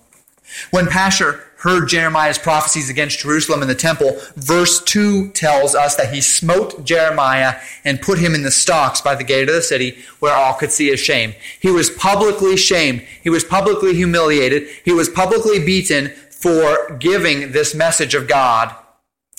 When 0.71 0.85
Pashur 0.87 1.41
heard 1.57 1.87
Jeremiah's 1.87 2.39
prophecies 2.39 2.89
against 2.89 3.19
Jerusalem 3.19 3.61
and 3.61 3.69
the 3.69 3.75
temple, 3.75 4.19
verse 4.35 4.81
2 4.83 5.29
tells 5.29 5.75
us 5.75 5.95
that 5.95 6.13
he 6.13 6.19
smote 6.19 6.83
Jeremiah 6.83 7.59
and 7.85 8.01
put 8.01 8.17
him 8.17 8.33
in 8.33 8.41
the 8.41 8.51
stocks 8.51 8.99
by 8.99 9.15
the 9.15 9.23
gate 9.23 9.47
of 9.47 9.53
the 9.53 9.61
city 9.61 9.99
where 10.19 10.33
all 10.33 10.53
could 10.55 10.71
see 10.71 10.89
his 10.89 10.99
shame. 10.99 11.35
He 11.59 11.69
was 11.69 11.89
publicly 11.89 12.57
shamed. 12.57 13.01
He 13.23 13.29
was 13.29 13.43
publicly 13.43 13.93
humiliated. 13.93 14.69
He 14.83 14.91
was 14.91 15.07
publicly 15.07 15.59
beaten 15.63 16.09
for 16.31 16.97
giving 16.99 17.51
this 17.51 17.75
message 17.75 18.15
of 18.15 18.27
God 18.27 18.75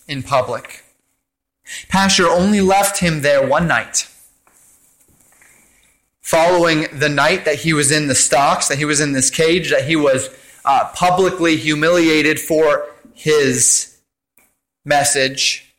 in 0.06 0.22
public. 0.22 0.84
Pashur 1.88 2.28
only 2.28 2.60
left 2.60 2.98
him 2.98 3.22
there 3.22 3.46
one 3.46 3.66
night. 3.66 4.08
Following 6.20 6.86
the 6.92 7.08
night 7.08 7.44
that 7.44 7.60
he 7.60 7.72
was 7.72 7.90
in 7.90 8.06
the 8.06 8.14
stocks, 8.14 8.68
that 8.68 8.78
he 8.78 8.84
was 8.84 9.00
in 9.00 9.12
this 9.12 9.28
cage, 9.28 9.70
that 9.70 9.86
he 9.86 9.96
was 9.96 10.30
uh, 10.64 10.90
publicly 10.94 11.56
humiliated 11.56 12.38
for 12.38 12.86
his 13.14 13.98
message, 14.84 15.74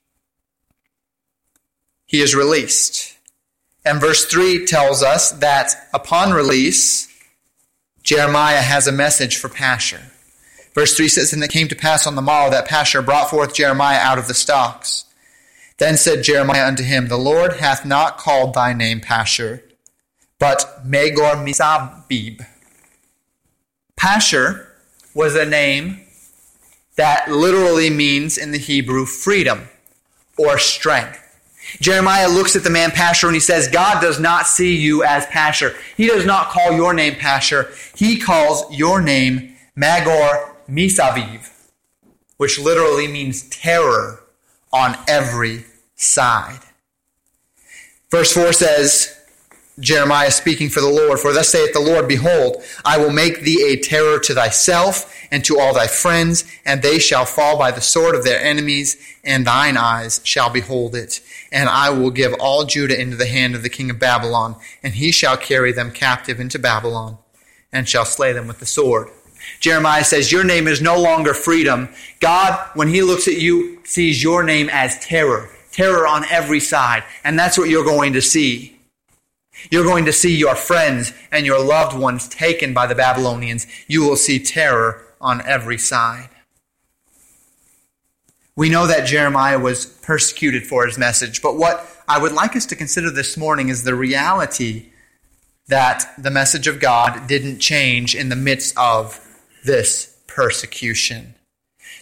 he 2.06 2.22
is 2.22 2.36
released. 2.36 3.18
And 3.86 4.00
verse 4.00 4.26
3 4.26 4.66
tells 4.66 5.04
us 5.04 5.32
that 5.32 5.90
upon 5.94 6.32
release, 6.32 7.08
Jeremiah 8.02 8.62
has 8.62 8.88
a 8.88 8.92
message 8.92 9.38
for 9.38 9.50
Pashur. 9.50 10.02
Verse 10.74 10.96
3 10.96 11.08
says, 11.08 11.34
And 11.34 11.44
it 11.44 11.52
came 11.52 11.68
to 11.68 11.76
pass 11.76 12.08
on 12.08 12.16
the 12.16 12.22
morrow 12.22 12.50
that 12.50 12.68
Pashur 12.68 13.06
brought 13.06 13.30
forth 13.30 13.54
Jeremiah 13.54 14.00
out 14.00 14.18
of 14.18 14.28
the 14.28 14.34
stocks. 14.34 15.06
Then 15.78 15.98
said 15.98 16.24
Jeremiah 16.24 16.68
unto 16.68 16.84
him, 16.84 17.08
The 17.08 17.18
Lord 17.18 17.58
hath 17.58 17.86
not 17.86 18.18
called 18.18 18.54
thy 18.54 18.74
name 18.74 19.02
Pashur, 19.02 19.62
but 20.40 20.86
Magor 20.86 21.36
Missabib. 21.36 22.46
Pashur 23.98 24.68
was 25.14 25.36
a 25.36 25.46
name 25.46 26.02
that 26.96 27.30
literally 27.30 27.90
means 27.90 28.38
in 28.38 28.52
the 28.52 28.58
Hebrew 28.58 29.06
freedom 29.06 29.68
or 30.38 30.58
strength. 30.58 31.20
Jeremiah 31.80 32.28
looks 32.28 32.56
at 32.56 32.64
the 32.64 32.70
man 32.70 32.92
Pashur 32.92 33.28
and 33.28 33.34
he 33.34 33.40
says, 33.40 33.68
God 33.68 34.02
does 34.02 34.20
not 34.20 34.48
see 34.48 34.76
you 34.76 35.04
as 35.04 35.26
Pashur. 35.28 35.76
He 35.96 36.08
does 36.08 36.26
not 36.26 36.50
call 36.50 36.74
your 36.74 36.94
name 36.94 37.14
Pashur. 37.14 37.74
He 37.98 38.20
calls 38.20 38.72
your 38.72 39.02
name 39.02 39.56
Magor 39.76 40.56
Misaviv, 40.70 41.50
which 42.38 42.60
literally 42.60 43.08
means 43.08 43.48
terror 43.50 44.24
on 44.72 44.98
every 45.08 45.66
side. 45.96 46.60
Verse 48.12 48.34
4 48.34 48.54
says, 48.54 49.23
Jeremiah 49.80 50.30
speaking 50.30 50.70
for 50.70 50.82
the 50.82 50.90
Lord, 50.90 51.20
For 51.20 51.34
thus 51.34 51.50
saith 51.50 51.74
the 51.74 51.80
Lord, 51.80 52.08
Behold, 52.08 52.64
I 52.86 53.00
will 53.00 53.12
make 53.12 53.42
thee 53.42 53.72
a 53.72 53.78
terror 53.78 54.20
to 54.20 54.34
thyself 54.36 55.12
and 55.32 55.44
to 55.46 55.60
all 55.60 55.74
thy 55.74 55.88
friends, 55.88 56.46
and 56.64 56.82
they 56.82 57.00
shall 57.00 57.26
fall 57.26 57.58
by 57.58 57.72
the 57.72 57.82
sword 57.82 58.14
of 58.14 58.24
their 58.24 58.40
enemies, 58.40 58.98
and 59.24 59.48
thine 59.48 59.76
eyes 59.78 60.22
shall 60.24 60.52
behold 60.52 60.96
it. 60.96 61.22
And 61.52 61.70
I 61.70 61.90
will 61.90 62.12
give 62.12 62.34
all 62.40 62.66
Judah 62.66 63.00
into 63.00 63.18
the 63.18 63.26
hand 63.26 63.56
of 63.56 63.64
the 63.64 63.70
king 63.70 63.90
of 63.90 63.98
Babylon, 63.98 64.56
and 64.84 64.94
he 64.94 65.12
shall 65.12 65.38
carry 65.38 65.72
them 65.72 65.92
captive 65.92 66.40
into 66.40 66.60
Babylon, 66.60 67.18
and 67.72 67.90
shall 67.90 68.06
slay 68.06 68.32
them 68.32 68.48
with 68.48 68.60
the 68.60 68.68
sword. 68.68 69.10
Jeremiah 69.60 70.04
says, 70.04 70.32
Your 70.32 70.44
name 70.44 70.68
is 70.68 70.82
no 70.82 71.00
longer 71.00 71.34
freedom. 71.34 71.90
God, 72.20 72.70
when 72.76 72.90
he 72.90 73.02
looks 73.02 73.28
at 73.28 73.42
you, 73.42 73.80
sees 73.84 74.22
your 74.22 74.44
name 74.44 74.70
as 74.72 75.00
terror. 75.00 75.50
Terror 75.72 76.08
on 76.08 76.26
every 76.30 76.60
side. 76.60 77.04
And 77.24 77.38
that's 77.38 77.58
what 77.58 77.70
you're 77.70 77.84
going 77.84 78.14
to 78.14 78.22
see. 78.22 78.73
You're 79.72 79.86
going 79.86 80.06
to 80.06 80.14
see 80.14 80.36
your 80.36 80.56
friends 80.56 81.14
and 81.32 81.46
your 81.46 81.64
loved 81.64 81.98
ones 81.98 82.28
taken 82.28 82.74
by 82.74 82.88
the 82.88 82.96
Babylonians. 82.96 83.68
You 83.88 84.02
will 84.02 84.16
see 84.16 84.40
terror 84.40 85.06
on 85.20 85.46
every 85.46 85.78
side. 85.78 86.30
We 88.56 88.70
know 88.70 88.86
that 88.86 89.08
Jeremiah 89.08 89.60
was 89.60 89.86
persecuted 89.86 90.68
for 90.68 90.86
his 90.86 90.98
message, 90.98 91.42
but 91.42 91.58
what 91.58 91.90
I 92.08 92.20
would 92.20 92.34
like 92.34 92.56
us 92.56 92.66
to 92.68 92.76
consider 92.76 93.10
this 93.10 93.36
morning 93.36 93.70
is 93.70 93.84
the 93.84 93.96
reality 93.96 94.92
that 95.68 96.14
the 96.18 96.30
message 96.30 96.68
of 96.68 96.80
God 96.80 97.28
didn't 97.28 97.60
change 97.60 98.14
in 98.14 98.30
the 98.30 98.36
midst 98.36 98.78
of 98.78 99.20
this 99.66 100.20
persecution. 100.28 101.36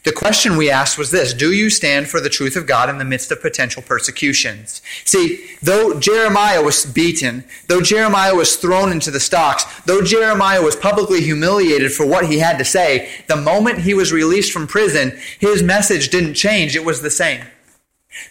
The 0.04 0.12
question 0.12 0.58
we 0.58 0.72
asked 0.72 0.98
was 0.98 1.12
this 1.12 1.34
Do 1.34 1.52
you 1.52 1.70
stand 1.70 2.08
for 2.08 2.20
the 2.20 2.30
truth 2.30 2.56
of 2.56 2.66
God 2.66 2.90
in 2.90 2.98
the 2.98 3.06
midst 3.06 3.32
of 3.32 3.42
potential 3.42 3.84
persecutions? 3.84 4.82
See, 5.06 5.46
though 5.62 6.00
Jeremiah 6.00 6.64
was 6.64 6.86
beaten, 6.86 7.44
though 7.68 7.82
Jeremiah 7.82 8.34
was 8.34 8.56
thrown 8.56 8.92
into 8.92 9.12
the 9.12 9.20
stocks, 9.20 9.64
though 9.86 10.02
Jeremiah 10.02 10.64
was 10.64 10.76
publicly 10.76 11.22
humiliated 11.22 11.92
for 11.92 12.06
what 12.06 12.26
he 12.26 12.40
had 12.40 12.58
to 12.58 12.66
say, 12.66 13.12
the 13.28 13.36
moment 13.36 13.80
he 13.80 13.94
was 13.94 14.12
released 14.12 14.52
from 14.52 14.66
prison, 14.66 15.18
his 15.40 15.62
message 15.62 16.10
didn't 16.10 16.34
change. 16.34 16.76
It 16.76 16.86
was 16.86 17.02
the 17.02 17.12
same. 17.12 17.46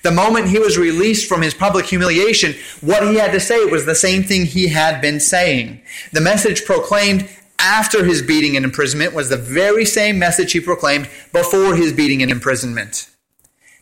The 0.03 0.11
moment 0.11 0.49
he 0.49 0.59
was 0.59 0.77
released 0.77 1.29
from 1.29 1.41
his 1.41 1.55
public 1.55 1.87
humiliation, 1.87 2.55
what 2.81 3.03
he 3.03 3.17
had 3.17 3.33
to 3.33 3.41
say 3.41 3.65
was 3.65 3.87
the 3.87 3.95
same 3.95 4.25
thing 4.25 4.45
he 4.45 4.69
had 4.69 5.01
been 5.01 5.21
saying. 5.21 5.81
The 6.13 6.21
message 6.21 6.65
proclaimed 6.65 7.29
after 7.61 8.05
his 8.05 8.23
beating 8.23 8.57
and 8.57 8.65
imprisonment 8.65 9.15
was 9.15 9.29
the 9.29 9.37
very 9.37 9.85
same 9.85 10.19
message 10.19 10.53
he 10.53 10.61
proclaimed 10.61 11.09
before 11.33 11.77
his 11.77 11.93
beating 11.93 12.23
and 12.23 12.31
imprisonment. 12.31 13.09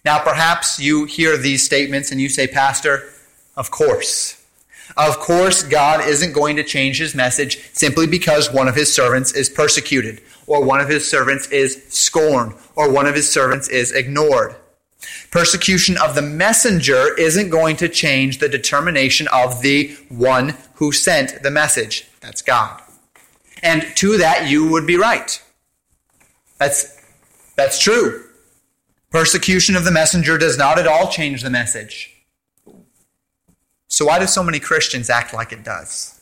Now, 0.04 0.18
perhaps 0.18 0.78
you 0.78 1.04
hear 1.04 1.36
these 1.36 1.64
statements 1.64 2.10
and 2.10 2.20
you 2.20 2.28
say, 2.28 2.46
Pastor, 2.46 3.08
of 3.56 3.70
course. 3.70 4.34
Of 4.96 5.18
course, 5.18 5.62
God 5.62 6.06
isn't 6.06 6.32
going 6.32 6.56
to 6.56 6.64
change 6.64 6.98
his 6.98 7.14
message 7.14 7.60
simply 7.72 8.06
because 8.06 8.52
one 8.52 8.68
of 8.68 8.74
his 8.74 8.92
servants 8.92 9.32
is 9.32 9.48
persecuted, 9.48 10.22
or 10.46 10.64
one 10.64 10.80
of 10.80 10.88
his 10.88 11.08
servants 11.08 11.46
is 11.48 11.84
scorned, 11.88 12.54
or 12.74 12.90
one 12.90 13.06
of 13.06 13.14
his 13.14 13.30
servants 13.30 13.68
is 13.68 13.92
ignored. 13.92 14.56
Persecution 15.30 15.96
of 15.98 16.14
the 16.14 16.22
messenger 16.22 17.14
isn't 17.18 17.50
going 17.50 17.76
to 17.76 17.88
change 17.88 18.38
the 18.38 18.48
determination 18.48 19.28
of 19.28 19.60
the 19.62 19.94
one 20.08 20.56
who 20.74 20.90
sent 20.90 21.42
the 21.42 21.50
message. 21.50 22.06
That's 22.20 22.42
God. 22.42 22.80
And 23.62 23.84
to 23.96 24.18
that, 24.18 24.48
you 24.48 24.68
would 24.68 24.86
be 24.86 24.96
right. 24.96 25.42
That's, 26.58 27.00
that's 27.56 27.78
true. 27.78 28.24
Persecution 29.10 29.74
of 29.76 29.84
the 29.84 29.90
messenger 29.90 30.38
does 30.38 30.58
not 30.58 30.78
at 30.78 30.86
all 30.86 31.08
change 31.08 31.42
the 31.42 31.50
message. 31.50 32.14
So, 33.88 34.04
why 34.04 34.18
do 34.18 34.26
so 34.26 34.42
many 34.42 34.60
Christians 34.60 35.08
act 35.08 35.32
like 35.32 35.50
it 35.50 35.64
does? 35.64 36.20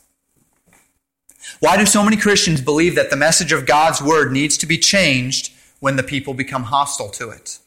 Why 1.61 1.77
do 1.77 1.87
so 1.87 2.03
many 2.05 2.17
Christians 2.17 2.61
believe 2.61 2.95
that 2.95 3.11
the 3.11 3.17
message 3.17 3.53
of 3.53 3.67
God's 3.67 4.01
word 4.01 4.33
needs 4.33 4.57
to 4.59 4.67
be 4.67 4.79
changed 4.79 5.53
when 5.81 5.97
the 5.97 6.03
people 6.03 6.35
become 6.35 6.65
hostile 6.65 7.09
to 7.11 7.31
it? 7.31 7.59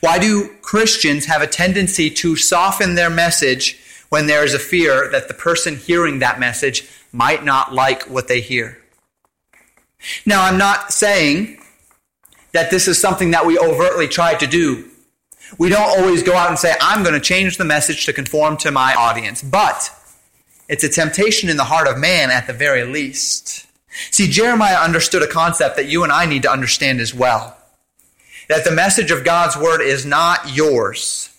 Why 0.00 0.18
do 0.18 0.48
Christians 0.62 1.26
have 1.26 1.42
a 1.42 1.46
tendency 1.46 2.10
to 2.10 2.34
soften 2.34 2.94
their 2.94 3.10
message 3.10 3.78
when 4.08 4.26
there 4.26 4.44
is 4.44 4.54
a 4.54 4.58
fear 4.58 5.08
that 5.10 5.28
the 5.28 5.34
person 5.34 5.76
hearing 5.76 6.18
that 6.18 6.40
message 6.40 6.88
might 7.12 7.44
not 7.44 7.72
like 7.72 8.04
what 8.04 8.28
they 8.28 8.40
hear. 8.40 8.78
Now, 10.24 10.44
I'm 10.44 10.58
not 10.58 10.92
saying 10.92 11.58
that 12.52 12.70
this 12.70 12.88
is 12.88 13.00
something 13.00 13.32
that 13.32 13.46
we 13.46 13.58
overtly 13.58 14.08
try 14.08 14.34
to 14.34 14.46
do. 14.46 14.88
We 15.58 15.68
don't 15.68 15.98
always 15.98 16.22
go 16.22 16.34
out 16.34 16.50
and 16.50 16.58
say, 16.58 16.74
I'm 16.80 17.02
going 17.02 17.14
to 17.14 17.20
change 17.20 17.56
the 17.56 17.64
message 17.64 18.06
to 18.06 18.12
conform 18.12 18.56
to 18.58 18.70
my 18.70 18.94
audience. 18.94 19.42
But 19.42 19.90
it's 20.68 20.84
a 20.84 20.88
temptation 20.88 21.48
in 21.48 21.56
the 21.56 21.64
heart 21.64 21.88
of 21.88 21.98
man 21.98 22.30
at 22.30 22.46
the 22.46 22.52
very 22.52 22.84
least. 22.84 23.66
See, 24.10 24.28
Jeremiah 24.28 24.76
understood 24.76 25.22
a 25.22 25.26
concept 25.26 25.76
that 25.76 25.88
you 25.88 26.04
and 26.04 26.12
I 26.12 26.26
need 26.26 26.42
to 26.42 26.50
understand 26.50 27.00
as 27.00 27.14
well. 27.14 27.56
That 28.48 28.64
the 28.64 28.70
message 28.70 29.10
of 29.10 29.24
God's 29.24 29.56
word 29.56 29.80
is 29.80 30.06
not 30.06 30.54
yours, 30.54 31.30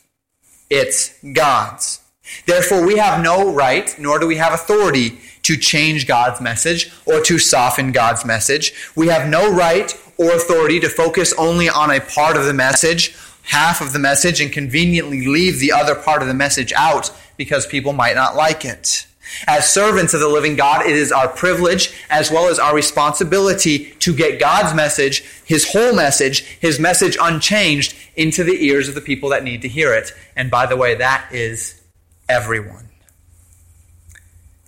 it's 0.69 1.17
God's. 1.33 2.01
Therefore, 2.45 2.85
we 2.85 2.97
have 2.97 3.23
no 3.23 3.51
right, 3.51 3.95
nor 3.97 4.19
do 4.19 4.27
we 4.27 4.35
have 4.35 4.53
authority 4.53 5.19
to 5.49 5.57
change 5.57 6.05
God's 6.05 6.39
message 6.39 6.91
or 7.07 7.21
to 7.21 7.39
soften 7.39 7.91
God's 7.91 8.23
message. 8.23 8.71
We 8.95 9.07
have 9.07 9.27
no 9.27 9.51
right 9.51 9.91
or 10.19 10.31
authority 10.33 10.79
to 10.81 10.89
focus 10.89 11.33
only 11.39 11.67
on 11.67 11.89
a 11.89 11.99
part 11.99 12.37
of 12.37 12.45
the 12.45 12.53
message, 12.53 13.15
half 13.41 13.81
of 13.81 13.91
the 13.91 13.97
message, 13.97 14.39
and 14.41 14.51
conveniently 14.51 15.25
leave 15.25 15.59
the 15.59 15.71
other 15.71 15.95
part 15.95 16.21
of 16.21 16.27
the 16.27 16.35
message 16.35 16.71
out 16.73 17.11
because 17.35 17.65
people 17.65 17.93
might 17.93 18.13
not 18.13 18.35
like 18.35 18.63
it. 18.63 19.07
As 19.47 19.73
servants 19.73 20.13
of 20.13 20.19
the 20.19 20.27
living 20.27 20.55
God, 20.55 20.85
it 20.85 20.95
is 20.95 21.11
our 21.11 21.27
privilege 21.27 21.91
as 22.11 22.29
well 22.29 22.47
as 22.47 22.59
our 22.59 22.75
responsibility 22.75 23.89
to 24.01 24.13
get 24.13 24.39
God's 24.39 24.75
message, 24.75 25.23
His 25.45 25.71
whole 25.71 25.95
message, 25.95 26.41
His 26.41 26.79
message 26.79 27.17
unchanged, 27.19 27.95
into 28.15 28.43
the 28.43 28.65
ears 28.67 28.87
of 28.87 28.93
the 28.93 29.01
people 29.01 29.29
that 29.29 29.43
need 29.43 29.63
to 29.63 29.67
hear 29.67 29.95
it. 29.95 30.11
And 30.35 30.51
by 30.51 30.67
the 30.67 30.77
way, 30.77 30.93
that 30.95 31.29
is 31.31 31.81
everyone. 32.27 32.88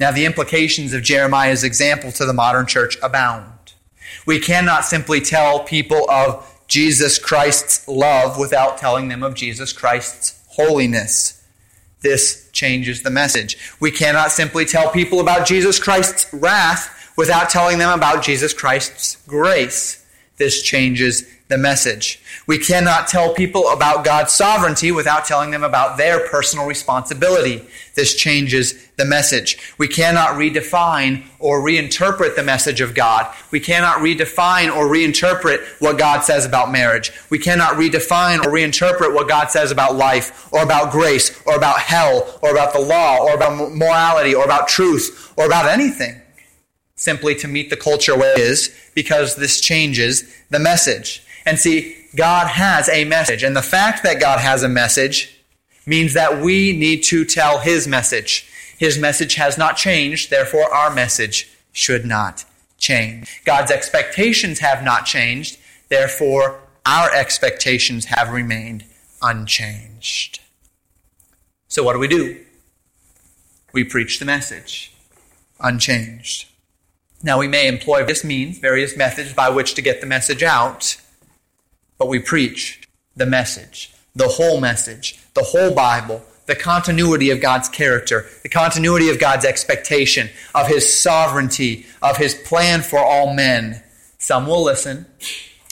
Now, 0.01 0.09
the 0.09 0.25
implications 0.25 0.93
of 0.93 1.03
Jeremiah's 1.03 1.63
example 1.63 2.11
to 2.13 2.25
the 2.25 2.33
modern 2.33 2.65
church 2.65 2.97
abound. 3.03 3.73
We 4.25 4.39
cannot 4.39 4.83
simply 4.83 5.21
tell 5.21 5.59
people 5.63 6.09
of 6.09 6.63
Jesus 6.67 7.19
Christ's 7.19 7.87
love 7.87 8.39
without 8.39 8.79
telling 8.79 9.09
them 9.09 9.21
of 9.21 9.35
Jesus 9.35 9.71
Christ's 9.71 10.43
holiness. 10.47 11.45
This 11.99 12.49
changes 12.51 13.03
the 13.03 13.11
message. 13.11 13.75
We 13.79 13.91
cannot 13.91 14.31
simply 14.31 14.65
tell 14.65 14.89
people 14.89 15.19
about 15.19 15.45
Jesus 15.45 15.77
Christ's 15.77 16.33
wrath 16.33 17.13
without 17.15 17.51
telling 17.51 17.77
them 17.77 17.95
about 17.95 18.23
Jesus 18.23 18.55
Christ's 18.55 19.17
grace. 19.27 20.03
This 20.37 20.63
changes 20.63 21.27
the 21.47 21.59
message. 21.59 22.19
We 22.47 22.57
cannot 22.57 23.07
tell 23.07 23.35
people 23.35 23.69
about 23.69 24.03
God's 24.03 24.33
sovereignty 24.33 24.91
without 24.91 25.25
telling 25.25 25.51
them 25.51 25.63
about 25.63 25.97
their 25.97 26.27
personal 26.27 26.65
responsibility. 26.65 27.67
This 27.93 28.15
changes 28.15 28.89
the 29.01 29.05
message. 29.05 29.57
We 29.79 29.87
cannot 29.87 30.35
redefine 30.35 31.23
or 31.39 31.59
reinterpret 31.59 32.35
the 32.35 32.43
message 32.43 32.81
of 32.81 32.93
God. 32.93 33.33
We 33.49 33.59
cannot 33.59 33.97
redefine 33.97 34.75
or 34.75 34.85
reinterpret 34.85 35.65
what 35.79 35.97
God 35.97 36.21
says 36.21 36.45
about 36.45 36.71
marriage. 36.71 37.11
We 37.31 37.39
cannot 37.39 37.73
redefine 37.73 38.45
or 38.45 38.51
reinterpret 38.51 39.15
what 39.15 39.27
God 39.27 39.49
says 39.49 39.71
about 39.71 39.95
life 39.95 40.47
or 40.53 40.61
about 40.61 40.91
grace 40.91 41.41
or 41.47 41.55
about 41.55 41.79
hell 41.79 42.39
or 42.43 42.51
about 42.51 42.73
the 42.73 42.79
law 42.79 43.17
or 43.17 43.33
about 43.33 43.73
morality 43.73 44.35
or 44.35 44.45
about 44.45 44.67
truth 44.67 45.33
or 45.35 45.45
about 45.45 45.65
anything 45.65 46.21
simply 46.95 47.33
to 47.33 47.47
meet 47.47 47.71
the 47.71 47.77
culture 47.77 48.15
where 48.15 48.33
it 48.33 48.39
is 48.39 48.71
because 48.93 49.35
this 49.35 49.59
changes 49.59 50.31
the 50.51 50.59
message. 50.59 51.25
And 51.47 51.57
see, 51.57 51.97
God 52.15 52.47
has 52.47 52.87
a 52.89 53.05
message. 53.05 53.41
And 53.41 53.55
the 53.55 53.63
fact 53.63 54.03
that 54.03 54.19
God 54.19 54.39
has 54.39 54.61
a 54.61 54.69
message 54.69 55.41
means 55.87 56.13
that 56.13 56.41
we 56.41 56.73
need 56.73 57.01
to 57.03 57.25
tell 57.25 57.59
His 57.59 57.87
message. 57.87 58.47
His 58.81 58.97
message 58.97 59.35
has 59.35 59.59
not 59.59 59.77
changed, 59.77 60.31
therefore, 60.31 60.73
our 60.73 60.91
message 60.91 61.51
should 61.71 62.03
not 62.03 62.45
change. 62.79 63.43
God's 63.45 63.69
expectations 63.69 64.57
have 64.57 64.83
not 64.83 65.05
changed, 65.05 65.59
therefore, 65.89 66.61
our 66.83 67.13
expectations 67.13 68.05
have 68.05 68.31
remained 68.31 68.85
unchanged. 69.21 70.39
So, 71.67 71.83
what 71.83 71.93
do 71.93 71.99
we 71.99 72.07
do? 72.07 72.39
We 73.71 73.83
preach 73.83 74.17
the 74.17 74.25
message 74.25 74.91
unchanged. 75.59 76.47
Now, 77.21 77.37
we 77.37 77.47
may 77.47 77.67
employ 77.67 77.99
various 77.99 78.23
means, 78.23 78.57
various 78.57 78.97
methods 78.97 79.31
by 79.31 79.51
which 79.51 79.75
to 79.75 79.83
get 79.83 80.01
the 80.01 80.07
message 80.07 80.41
out 80.41 80.97
but 81.99 82.07
we 82.07 82.17
preach 82.17 82.81
the 83.15 83.27
message, 83.27 83.93
the 84.15 84.27
whole 84.27 84.59
message, 84.59 85.19
the 85.35 85.43
whole 85.43 85.71
Bible, 85.71 86.23
the 86.51 86.55
continuity 86.57 87.29
of 87.29 87.39
God's 87.39 87.69
character, 87.69 88.25
the 88.43 88.49
continuity 88.49 89.09
of 89.09 89.17
God's 89.19 89.45
expectation, 89.45 90.29
of 90.53 90.67
His 90.67 91.01
sovereignty, 91.01 91.85
of 92.01 92.17
His 92.17 92.35
plan 92.35 92.81
for 92.81 92.99
all 92.99 93.33
men. 93.33 93.81
Some 94.17 94.47
will 94.47 94.61
listen, 94.61 95.05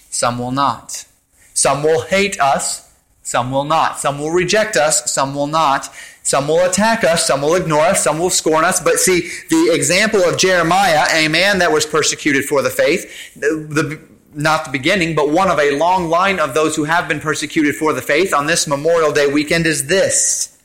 some 0.10 0.40
will 0.40 0.52
not. 0.52 1.06
Some 1.54 1.84
will 1.84 2.04
hate 2.04 2.40
us, 2.40 2.96
some 3.24 3.52
will 3.52 3.66
not. 3.66 4.00
Some 4.00 4.20
will 4.20 4.32
reject 4.32 4.78
us, 4.78 5.12
some 5.12 5.36
will 5.36 5.48
not. 5.48 5.94
Some 6.24 6.48
will 6.48 6.64
attack 6.66 7.04
us, 7.04 7.28
some 7.28 7.42
will 7.42 7.56
ignore 7.56 7.82
us, 7.82 8.06
some 8.06 8.18
will 8.18 8.30
scorn 8.30 8.64
us. 8.64 8.80
But 8.80 9.00
see, 9.00 9.30
the 9.50 9.72
example 9.74 10.22
of 10.24 10.38
Jeremiah, 10.38 11.08
a 11.12 11.28
man 11.28 11.60
that 11.60 11.74
was 11.74 11.86
persecuted 11.86 12.46
for 12.46 12.62
the 12.62 12.70
faith, 12.70 13.34
the, 13.36 14.00
not 14.34 14.64
the 14.64 14.72
beginning, 14.72 15.14
but 15.14 15.30
one 15.30 15.52
of 15.52 15.60
a 15.60 15.78
long 15.78 16.08
line 16.08 16.40
of 16.40 16.54
those 16.54 16.78
who 16.78 16.86
have 16.86 17.10
been 17.10 17.20
persecuted 17.20 17.76
for 17.76 17.92
the 17.92 18.02
faith 18.02 18.34
on 18.34 18.46
this 18.46 18.66
Memorial 18.66 19.12
Day 19.12 19.28
weekend 19.28 19.66
is 19.66 19.88
this 19.88 20.56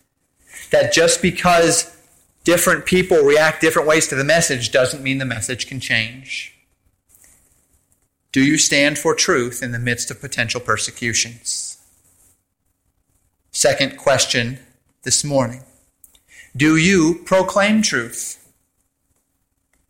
that 0.75 0.93
just 0.93 1.23
because 1.23 1.97
different 2.43 2.85
people 2.85 3.19
react 3.19 3.61
different 3.61 3.87
ways 3.87 4.09
to 4.09 4.17
the 4.17 4.25
message 4.25 4.73
doesn't 4.73 5.05
mean 5.05 5.19
the 5.19 5.25
message 5.25 5.69
can 5.69 5.79
change. 5.79 6.53
Do 8.33 8.45
you 8.45 8.59
stand 8.59 8.99
for 8.99 9.15
truth 9.15 9.63
in 9.63 9.71
the 9.71 9.79
midst 9.79 10.11
of 10.11 10.21
potential 10.21 10.61
persecutions? 10.61 11.79
Second 13.53 13.97
question 13.97 14.59
this 15.05 15.23
morning 15.23 15.63
Do 16.57 16.77
you 16.77 17.21
proclaim 17.25 17.81
truth? 17.81 18.41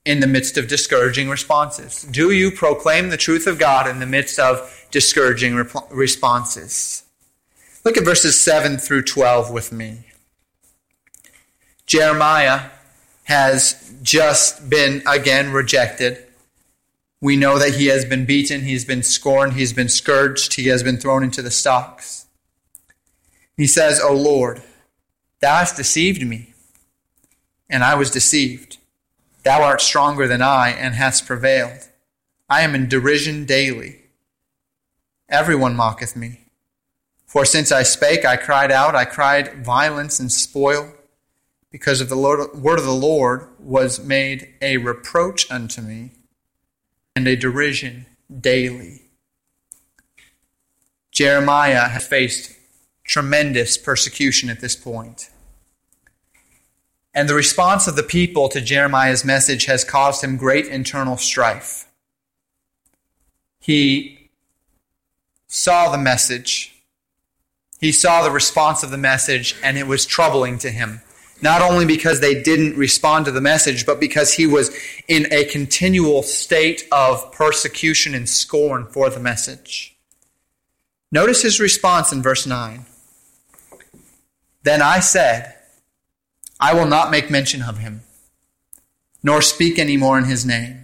in 0.04 0.20
the 0.20 0.26
midst 0.26 0.58
of 0.58 0.68
discouraging 0.68 1.30
responses? 1.30 2.02
Do 2.02 2.30
you 2.30 2.50
proclaim 2.50 3.08
the 3.08 3.16
truth 3.16 3.46
of 3.46 3.58
God 3.58 3.88
in 3.88 4.00
the 4.00 4.06
midst 4.06 4.38
of 4.38 4.86
discouraging 4.90 5.56
rep- 5.56 5.90
responses? 5.90 7.04
Look 7.86 7.96
at 7.96 8.04
verses 8.04 8.38
7 8.38 8.76
through 8.76 9.04
12 9.04 9.50
with 9.50 9.72
me. 9.72 10.04
Jeremiah 11.86 12.70
has 13.24 13.94
just 14.02 14.68
been 14.68 15.02
again 15.06 15.52
rejected. 15.52 16.26
We 17.20 17.36
know 17.36 17.58
that 17.58 17.74
he 17.74 17.86
has 17.86 18.04
been 18.04 18.26
beaten, 18.26 18.62
he's 18.62 18.84
been 18.84 19.02
scorned, 19.02 19.54
he's 19.54 19.72
been 19.72 19.88
scourged, 19.88 20.54
he 20.54 20.68
has 20.68 20.82
been 20.82 20.98
thrown 20.98 21.22
into 21.22 21.42
the 21.42 21.50
stocks. 21.50 22.26
He 23.56 23.66
says, 23.66 24.00
O 24.00 24.14
Lord, 24.14 24.62
thou 25.40 25.58
hast 25.58 25.76
deceived 25.76 26.26
me, 26.26 26.54
and 27.68 27.84
I 27.84 27.94
was 27.94 28.10
deceived. 28.10 28.78
Thou 29.42 29.62
art 29.62 29.80
stronger 29.80 30.26
than 30.26 30.42
I, 30.42 30.70
and 30.70 30.94
hast 30.94 31.26
prevailed. 31.26 31.88
I 32.48 32.62
am 32.62 32.74
in 32.74 32.88
derision 32.88 33.44
daily. 33.44 34.02
Everyone 35.28 35.76
mocketh 35.76 36.16
me. 36.16 36.40
For 37.26 37.44
since 37.44 37.72
I 37.72 37.82
spake, 37.82 38.24
I 38.24 38.36
cried 38.36 38.70
out, 38.70 38.94
I 38.94 39.04
cried 39.04 39.64
violence 39.64 40.20
and 40.20 40.30
spoil, 40.30 40.93
because 41.74 42.00
of 42.00 42.08
the 42.08 42.16
word 42.16 42.78
of 42.78 42.84
the 42.84 42.94
Lord 42.94 43.48
was 43.58 43.98
made 43.98 44.54
a 44.62 44.76
reproach 44.76 45.50
unto 45.50 45.82
me, 45.82 46.12
and 47.16 47.26
a 47.26 47.34
derision 47.34 48.06
daily. 48.40 49.02
Jeremiah 51.10 51.88
has 51.88 52.06
faced 52.06 52.52
tremendous 53.02 53.76
persecution 53.76 54.48
at 54.50 54.60
this 54.60 54.76
point. 54.76 55.30
And 57.12 57.28
the 57.28 57.34
response 57.34 57.88
of 57.88 57.96
the 57.96 58.04
people 58.04 58.48
to 58.50 58.60
Jeremiah's 58.60 59.24
message 59.24 59.64
has 59.64 59.82
caused 59.82 60.22
him 60.22 60.36
great 60.36 60.68
internal 60.68 61.16
strife. 61.16 61.88
He 63.58 64.30
saw 65.48 65.90
the 65.90 65.98
message, 65.98 66.72
he 67.80 67.90
saw 67.90 68.22
the 68.22 68.30
response 68.30 68.84
of 68.84 68.92
the 68.92 68.96
message, 68.96 69.56
and 69.60 69.76
it 69.76 69.88
was 69.88 70.06
troubling 70.06 70.56
to 70.58 70.70
him. 70.70 71.00
Not 71.44 71.60
only 71.60 71.84
because 71.84 72.20
they 72.20 72.42
didn't 72.42 72.74
respond 72.74 73.26
to 73.26 73.30
the 73.30 73.42
message, 73.42 73.84
but 73.84 74.00
because 74.00 74.32
he 74.32 74.46
was 74.46 74.74
in 75.06 75.30
a 75.30 75.44
continual 75.44 76.22
state 76.22 76.88
of 76.90 77.30
persecution 77.32 78.14
and 78.14 78.26
scorn 78.26 78.86
for 78.86 79.10
the 79.10 79.20
message. 79.20 79.94
Notice 81.12 81.42
his 81.42 81.60
response 81.60 82.12
in 82.12 82.22
verse 82.22 82.46
9. 82.46 82.86
Then 84.62 84.80
I 84.80 85.00
said, 85.00 85.54
I 86.58 86.72
will 86.72 86.86
not 86.86 87.10
make 87.10 87.28
mention 87.28 87.60
of 87.60 87.76
him, 87.76 88.00
nor 89.22 89.42
speak 89.42 89.78
any 89.78 89.98
more 89.98 90.16
in 90.16 90.24
his 90.24 90.46
name. 90.46 90.83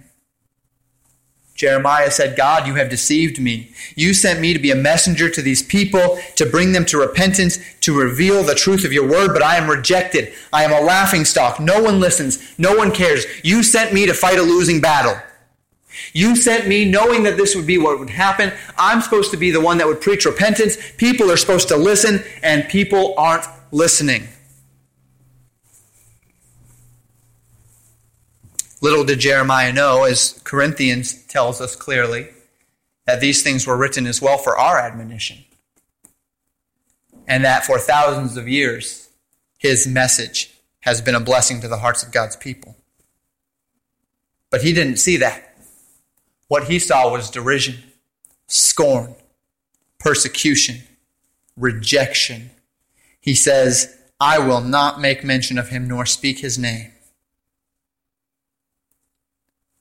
Jeremiah 1.61 2.09
said, 2.09 2.35
God, 2.35 2.65
you 2.65 2.73
have 2.73 2.89
deceived 2.89 3.39
me. 3.39 3.71
You 3.95 4.15
sent 4.15 4.39
me 4.39 4.51
to 4.51 4.57
be 4.57 4.71
a 4.71 4.75
messenger 4.75 5.29
to 5.29 5.43
these 5.43 5.61
people, 5.61 6.17
to 6.35 6.47
bring 6.47 6.71
them 6.71 6.85
to 6.85 6.97
repentance, 6.97 7.59
to 7.81 7.95
reveal 7.95 8.41
the 8.41 8.55
truth 8.55 8.83
of 8.83 8.91
your 8.91 9.07
word, 9.07 9.31
but 9.31 9.43
I 9.43 9.57
am 9.57 9.69
rejected. 9.69 10.33
I 10.51 10.63
am 10.63 10.71
a 10.71 10.83
laughing 10.83 11.23
stock. 11.23 11.59
No 11.59 11.79
one 11.79 11.99
listens. 11.99 12.57
No 12.57 12.75
one 12.75 12.91
cares. 12.91 13.27
You 13.43 13.61
sent 13.61 13.93
me 13.93 14.07
to 14.07 14.13
fight 14.15 14.39
a 14.39 14.41
losing 14.41 14.81
battle. 14.81 15.21
You 16.13 16.35
sent 16.35 16.67
me 16.67 16.83
knowing 16.83 17.21
that 17.23 17.37
this 17.37 17.55
would 17.55 17.67
be 17.67 17.77
what 17.77 17.99
would 17.99 18.09
happen. 18.09 18.51
I'm 18.75 19.01
supposed 19.01 19.29
to 19.29 19.37
be 19.37 19.51
the 19.51 19.61
one 19.61 19.77
that 19.77 19.85
would 19.85 20.01
preach 20.01 20.25
repentance. 20.25 20.77
People 20.97 21.29
are 21.29 21.37
supposed 21.37 21.67
to 21.67 21.77
listen, 21.77 22.23
and 22.41 22.67
people 22.69 23.13
aren't 23.19 23.45
listening. 23.71 24.29
Little 28.81 29.03
did 29.03 29.19
Jeremiah 29.19 29.71
know, 29.71 30.03
as 30.03 30.41
Corinthians 30.43 31.23
tells 31.25 31.61
us 31.61 31.75
clearly, 31.75 32.29
that 33.05 33.21
these 33.21 33.43
things 33.43 33.67
were 33.67 33.77
written 33.77 34.07
as 34.07 34.21
well 34.21 34.39
for 34.39 34.57
our 34.57 34.79
admonition. 34.79 35.45
And 37.27 37.45
that 37.45 37.63
for 37.63 37.77
thousands 37.77 38.37
of 38.37 38.47
years, 38.47 39.09
his 39.59 39.85
message 39.85 40.51
has 40.81 40.99
been 40.99 41.13
a 41.13 41.19
blessing 41.19 41.61
to 41.61 41.67
the 41.67 41.77
hearts 41.77 42.01
of 42.01 42.11
God's 42.11 42.35
people. 42.35 42.75
But 44.49 44.63
he 44.63 44.73
didn't 44.73 44.97
see 44.97 45.17
that. 45.17 45.55
What 46.47 46.65
he 46.65 46.79
saw 46.79 47.11
was 47.11 47.29
derision, 47.29 47.75
scorn, 48.47 49.15
persecution, 49.99 50.81
rejection. 51.55 52.49
He 53.21 53.35
says, 53.35 53.95
I 54.19 54.39
will 54.39 54.61
not 54.61 54.99
make 54.99 55.23
mention 55.23 55.57
of 55.57 55.69
him 55.69 55.87
nor 55.87 56.05
speak 56.05 56.39
his 56.39 56.57
name. 56.57 56.91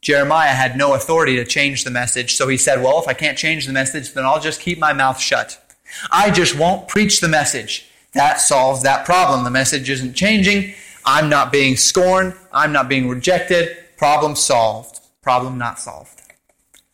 Jeremiah 0.01 0.55
had 0.55 0.77
no 0.77 0.95
authority 0.95 1.37
to 1.37 1.45
change 1.45 1.85
the 1.85 1.91
message, 1.91 2.35
so 2.35 2.49
he 2.49 2.57
said, 2.57 2.83
Well, 2.83 3.01
if 3.01 3.09
I 3.09 3.13
can't 3.13 3.37
change 3.37 3.67
the 3.67 3.73
message, 3.73 4.15
then 4.15 4.25
I'll 4.25 4.41
just 4.41 4.61
keep 4.61 4.79
my 4.79 4.93
mouth 4.93 5.21
shut. 5.21 5.63
I 6.11 6.31
just 6.31 6.59
won't 6.59 6.89
preach 6.89 7.21
the 7.21 7.29
message. 7.29 7.87
That 8.15 8.41
solves 8.41 8.83
that 8.83 9.05
problem. 9.05 9.45
The 9.45 9.51
message 9.51 9.91
isn't 9.91 10.15
changing. 10.15 10.75
I'm 11.05 11.29
not 11.29 11.53
being 11.53 11.77
scorned. 11.77 12.35
I'm 12.53 12.73
not 12.73 12.89
being 12.89 13.09
rejected. 13.09 13.77
Problem 13.97 14.37
solved. 14.37 15.01
Problem 15.23 15.59
not 15.59 15.79
solved. 15.79 16.21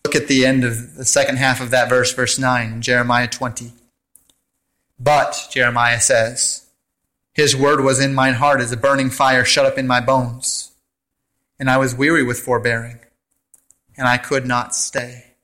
Look 0.05 0.17
at 0.17 0.29
the 0.29 0.45
end 0.45 0.65
of 0.65 0.95
the 0.95 1.05
second 1.05 1.37
half 1.37 1.61
of 1.61 1.71
that 1.71 1.89
verse, 1.89 2.13
verse 2.13 2.39
9, 2.39 2.83
Jeremiah 2.83 3.29
20. 3.29 3.73
But, 4.99 5.49
Jeremiah 5.51 6.01
says, 6.01 6.67
His 7.33 7.57
word 7.57 7.81
was 7.81 8.01
in 8.01 8.15
mine 8.15 8.35
heart 8.35 8.61
as 8.61 8.73
a 8.73 8.77
burning 8.77 9.11
fire 9.11 9.45
shut 9.45 9.67
up 9.67 9.79
in 9.79 9.87
my 9.87 10.01
bones. 10.01 10.73
And 11.59 11.71
I 11.71 11.79
was 11.79 11.95
weary 11.95 12.23
with 12.23 12.39
forbearing, 12.39 12.99
and 13.97 14.07
I 14.07 14.19
could 14.19 14.47
not 14.47 14.75
stay. 14.75 15.37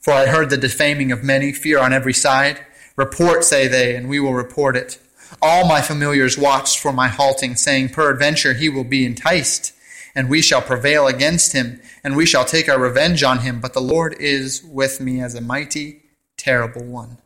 For 0.00 0.12
I 0.12 0.26
heard 0.26 0.50
the 0.50 0.56
defaming 0.56 1.12
of 1.12 1.22
many, 1.22 1.52
fear 1.52 1.78
on 1.78 1.92
every 1.92 2.12
side. 2.12 2.64
Report, 2.96 3.44
say 3.44 3.68
they, 3.68 3.96
and 3.96 4.08
we 4.08 4.20
will 4.20 4.34
report 4.34 4.76
it. 4.76 4.98
All 5.40 5.66
my 5.66 5.80
familiars 5.80 6.36
watched 6.36 6.78
for 6.78 6.92
my 6.92 7.08
halting, 7.08 7.56
saying, 7.56 7.90
Peradventure 7.90 8.54
he 8.54 8.68
will 8.68 8.84
be 8.84 9.06
enticed, 9.06 9.72
and 10.14 10.28
we 10.28 10.42
shall 10.42 10.60
prevail 10.60 11.06
against 11.06 11.52
him, 11.52 11.80
and 12.04 12.16
we 12.16 12.26
shall 12.26 12.44
take 12.44 12.68
our 12.68 12.78
revenge 12.78 13.22
on 13.22 13.38
him. 13.40 13.60
But 13.60 13.72
the 13.72 13.80
Lord 13.80 14.14
is 14.20 14.62
with 14.62 15.00
me 15.00 15.20
as 15.20 15.34
a 15.34 15.40
mighty, 15.40 16.02
terrible 16.36 16.84
one. 16.84 17.18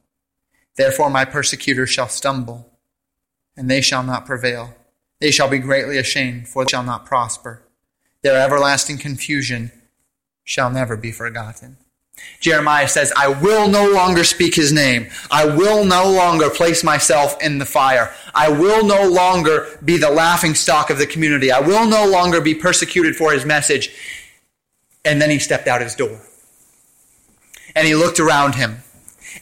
Therefore 0.76 1.10
my 1.10 1.24
persecutors 1.24 1.90
shall 1.90 2.08
stumble, 2.08 2.70
and 3.56 3.70
they 3.70 3.80
shall 3.80 4.02
not 4.02 4.26
prevail. 4.26 4.74
They 5.20 5.30
shall 5.30 5.48
be 5.48 5.58
greatly 5.58 5.96
ashamed, 5.96 6.48
for 6.48 6.64
they 6.64 6.70
shall 6.70 6.82
not 6.82 7.06
prosper. 7.06 7.62
Their 8.22 8.40
everlasting 8.40 8.98
confusion 8.98 9.70
shall 10.44 10.70
never 10.70 10.96
be 10.96 11.12
forgotten. 11.12 11.76
Jeremiah 12.40 12.88
says, 12.88 13.12
I 13.16 13.28
will 13.28 13.68
no 13.68 13.90
longer 13.90 14.24
speak 14.24 14.54
his 14.54 14.72
name. 14.72 15.08
I 15.30 15.44
will 15.44 15.84
no 15.84 16.10
longer 16.10 16.48
place 16.50 16.82
myself 16.82 17.40
in 17.42 17.58
the 17.58 17.66
fire. 17.66 18.14
I 18.34 18.48
will 18.48 18.84
no 18.84 19.06
longer 19.08 19.78
be 19.84 19.98
the 19.98 20.10
laughing 20.10 20.54
stock 20.54 20.90
of 20.90 20.98
the 20.98 21.06
community. 21.06 21.50
I 21.50 21.60
will 21.60 21.86
no 21.86 22.06
longer 22.06 22.40
be 22.40 22.54
persecuted 22.54 23.16
for 23.16 23.32
his 23.32 23.44
message. 23.44 23.94
And 25.04 25.20
then 25.20 25.30
he 25.30 25.38
stepped 25.38 25.68
out 25.68 25.82
his 25.82 25.94
door. 25.94 26.20
And 27.74 27.86
he 27.86 27.94
looked 27.94 28.18
around 28.18 28.54
him. 28.54 28.82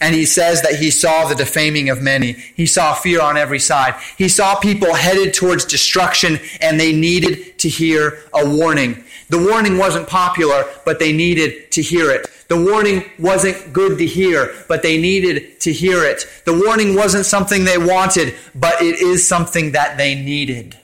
And 0.00 0.14
he 0.14 0.24
says 0.24 0.62
that 0.62 0.76
he 0.76 0.90
saw 0.90 1.26
the 1.26 1.34
defaming 1.34 1.88
of 1.88 2.02
many. 2.02 2.32
He 2.32 2.66
saw 2.66 2.94
fear 2.94 3.20
on 3.20 3.36
every 3.36 3.58
side. 3.58 3.94
He 4.18 4.28
saw 4.28 4.56
people 4.56 4.94
headed 4.94 5.34
towards 5.34 5.64
destruction 5.64 6.38
and 6.60 6.78
they 6.78 6.92
needed 6.92 7.58
to 7.60 7.68
hear 7.68 8.18
a 8.32 8.48
warning. 8.48 9.04
The 9.28 9.38
warning 9.38 9.78
wasn't 9.78 10.08
popular, 10.08 10.64
but 10.84 10.98
they 10.98 11.12
needed 11.12 11.70
to 11.72 11.82
hear 11.82 12.10
it. 12.10 12.28
The 12.48 12.62
warning 12.62 13.04
wasn't 13.18 13.72
good 13.72 13.98
to 13.98 14.06
hear, 14.06 14.54
but 14.68 14.82
they 14.82 15.00
needed 15.00 15.60
to 15.60 15.72
hear 15.72 16.04
it. 16.04 16.26
The 16.44 16.52
warning 16.52 16.94
wasn't 16.94 17.24
something 17.24 17.64
they 17.64 17.78
wanted, 17.78 18.34
but 18.54 18.82
it 18.82 19.00
is 19.00 19.26
something 19.26 19.72
that 19.72 19.96
they 19.96 20.14
needed. 20.14 20.76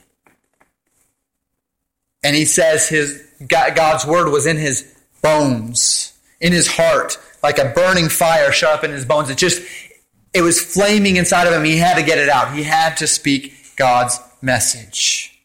And 2.23 2.35
he 2.35 2.45
says 2.45 2.89
his 2.89 3.23
God's 3.47 4.05
word 4.05 4.29
was 4.29 4.45
in 4.45 4.57
his 4.57 4.95
bones, 5.21 6.13
in 6.39 6.51
his 6.51 6.67
heart 6.67 7.17
like 7.43 7.57
a 7.57 7.69
burning 7.69 8.09
fire 8.09 8.51
shut 8.51 8.73
up 8.73 8.83
in 8.83 8.91
his 8.91 9.05
bones. 9.05 9.29
It 9.29 9.37
just, 9.37 9.61
it 10.33 10.41
was 10.41 10.59
flaming 10.59 11.17
inside 11.17 11.47
of 11.47 11.53
him. 11.53 11.63
He 11.63 11.77
had 11.77 11.95
to 11.95 12.03
get 12.03 12.17
it 12.17 12.29
out. 12.29 12.53
He 12.53 12.63
had 12.63 12.97
to 12.97 13.07
speak 13.07 13.75
God's 13.75 14.19
message. 14.41 15.39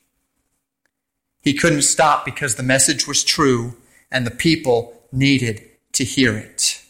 He 1.41 1.55
couldn't 1.55 1.83
stop 1.83 2.25
because 2.25 2.57
the 2.57 2.63
message 2.63 3.07
was 3.07 3.23
true 3.25 3.77
and 4.11 4.27
the 4.27 4.31
people 4.31 4.95
needed 5.13 5.63
to 5.93 6.05
hear 6.05 6.37
it. 6.37 6.83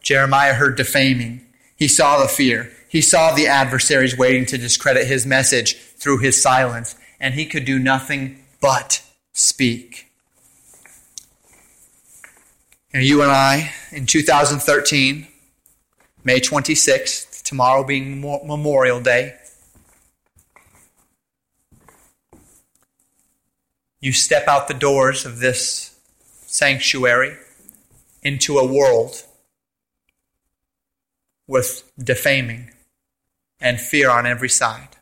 Jeremiah 0.00 0.54
heard 0.54 0.76
defaming. 0.76 1.46
He 1.76 1.88
saw 1.88 2.20
the 2.20 2.28
fear. 2.28 2.72
He 2.88 3.00
saw 3.00 3.34
the 3.34 3.46
adversaries 3.46 4.16
waiting 4.16 4.46
to 4.46 4.58
discredit 4.58 5.06
his 5.06 5.24
message 5.24 5.76
through 5.76 6.18
his 6.18 6.42
silence, 6.42 6.94
and 7.18 7.34
he 7.34 7.46
could 7.46 7.64
do 7.64 7.78
nothing 7.78 8.44
but 8.60 9.02
speak. 9.32 10.11
And 12.94 13.02
you 13.02 13.22
and 13.22 13.30
I, 13.30 13.72
in 13.90 14.04
2013, 14.04 15.26
May 16.24 16.40
26th, 16.40 17.42
tomorrow 17.42 17.84
being 17.84 18.20
Memorial 18.20 19.00
Day, 19.00 19.34
you 24.00 24.12
step 24.12 24.46
out 24.46 24.68
the 24.68 24.74
doors 24.74 25.24
of 25.24 25.38
this 25.38 25.98
sanctuary 26.44 27.34
into 28.22 28.58
a 28.58 28.66
world 28.66 29.22
with 31.46 31.90
defaming 31.98 32.72
and 33.58 33.80
fear 33.80 34.10
on 34.10 34.26
every 34.26 34.50
side. 34.50 34.96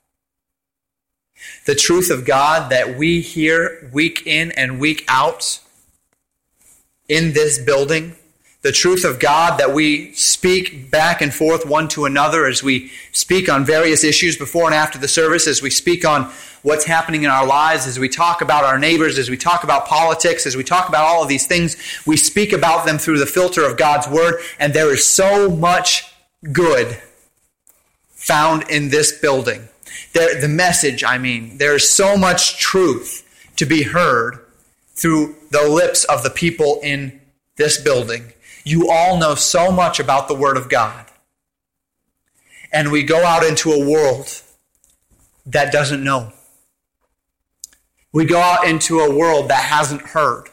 The 1.67 1.75
truth 1.75 2.11
of 2.11 2.25
God 2.25 2.71
that 2.71 2.97
we 2.97 3.21
hear 3.21 3.91
week 3.93 4.23
in 4.27 4.53
and 4.53 4.79
week 4.79 5.05
out 5.09 5.59
in 7.11 7.33
this 7.33 7.59
building, 7.59 8.15
the 8.63 8.71
truth 8.71 9.05
of 9.05 9.19
God 9.19 9.59
that 9.59 9.75
we 9.75 10.13
speak 10.13 10.93
back 10.93 11.21
and 11.21 11.35
forth 11.35 11.67
one 11.67 11.89
to 11.89 12.05
another 12.05 12.47
as 12.47 12.63
we 12.63 12.93
speak 13.11 13.49
on 13.49 13.65
various 13.65 14.05
issues 14.05 14.37
before 14.37 14.67
and 14.67 14.75
after 14.75 14.97
the 14.97 15.09
service, 15.09 15.49
as 15.49 15.61
we 15.61 15.71
speak 15.71 16.05
on 16.05 16.31
what's 16.63 16.85
happening 16.85 17.25
in 17.25 17.31
our 17.31 17.45
lives, 17.45 17.89
as 17.89 17.99
we 17.99 18.09
talk 18.09 18.43
about 18.43 18.63
our 18.63 18.79
neighbors, 18.79 19.19
as 19.19 19.29
we 19.29 19.37
talk 19.37 19.65
about 19.65 19.87
politics, 19.87 20.47
as 20.47 20.57
we 20.57 20.63
talk 20.63 20.89
about 20.89 21.05
all 21.05 21.23
of 21.23 21.29
these 21.29 21.49
things, 21.49 21.77
we 22.07 22.17
speak 22.17 22.53
about 22.53 22.87
them 22.87 22.97
through 22.97 23.19
the 23.19 23.27
filter 23.27 23.65
of 23.67 23.77
God's 23.77 24.07
Word, 24.07 24.41
and 24.61 24.73
there 24.73 24.93
is 24.93 25.05
so 25.05 25.51
much 25.51 26.15
good 26.53 26.97
found 28.11 28.71
in 28.71 28.91
this 28.91 29.19
building. 29.19 29.69
There, 30.13 30.41
the 30.41 30.49
message, 30.49 31.03
I 31.03 31.19
mean, 31.19 31.59
there 31.59 31.75
is 31.75 31.91
so 31.91 32.17
much 32.17 32.59
truth 32.59 33.27
to 33.57 33.67
be 33.67 33.83
heard 33.83 34.39
through 34.95 35.35
the 35.51 35.69
lips 35.69 36.05
of 36.05 36.23
the 36.23 36.31
people 36.31 36.81
in 36.83 37.21
this 37.57 37.81
building. 37.81 38.33
You 38.65 38.91
all 38.91 39.19
know 39.19 39.35
so 39.35 39.71
much 39.71 40.01
about 40.01 40.29
the 40.29 40.35
Word 40.35 40.57
of 40.57 40.69
God. 40.69 41.07
And 42.73 42.93
we 42.93 43.03
go 43.03 43.25
out 43.25 43.45
into 43.45 43.73
a 43.73 43.85
world 43.89 44.43
that 45.47 45.73
doesn't 45.73 46.05
know. 46.05 46.33
We 48.13 48.25
go 48.25 48.41
out 48.41 48.67
into 48.67 49.01
a 49.01 49.15
world 49.15 49.51
that 49.51 49.65
hasn't 49.65 50.03
heard. 50.03 50.49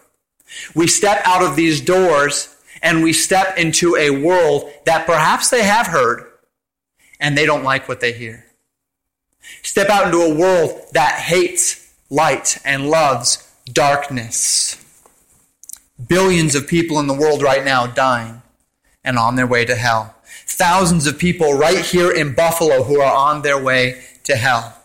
We 0.73 0.87
step 0.87 1.21
out 1.25 1.43
of 1.43 1.55
these 1.55 1.81
doors 1.81 2.55
and 2.81 3.03
we 3.03 3.13
step 3.13 3.57
into 3.57 3.95
a 3.95 4.09
world 4.11 4.71
that 4.85 5.05
perhaps 5.05 5.49
they 5.49 5.63
have 5.63 5.87
heard 5.87 6.25
and 7.19 7.37
they 7.37 7.45
don't 7.45 7.63
like 7.63 7.87
what 7.87 7.99
they 7.99 8.13
hear. 8.13 8.45
Step 9.63 9.89
out 9.89 10.05
into 10.05 10.19
a 10.19 10.35
world 10.35 10.81
that 10.93 11.19
hates 11.19 11.93
light 12.09 12.57
and 12.63 12.89
loves 12.89 13.47
darkness. 13.71 14.83
Billions 16.05 16.55
of 16.55 16.67
people 16.67 16.99
in 16.99 17.07
the 17.07 17.13
world 17.13 17.41
right 17.41 17.65
now 17.65 17.87
dying 17.87 18.41
and 19.03 19.17
on 19.17 19.35
their 19.35 19.47
way 19.47 19.65
to 19.65 19.75
hell. 19.75 20.15
Thousands 20.45 21.07
of 21.07 21.17
people 21.17 21.53
right 21.53 21.83
here 21.85 22.11
in 22.11 22.33
Buffalo 22.33 22.83
who 22.83 23.01
are 23.01 23.15
on 23.15 23.41
their 23.41 23.61
way 23.61 24.01
to 24.23 24.35
hell. 24.35 24.77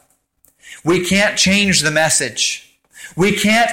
We 0.85 1.05
can't 1.05 1.37
change 1.37 1.81
the 1.81 1.91
message. 1.91 2.79
We 3.17 3.33
can't 3.33 3.71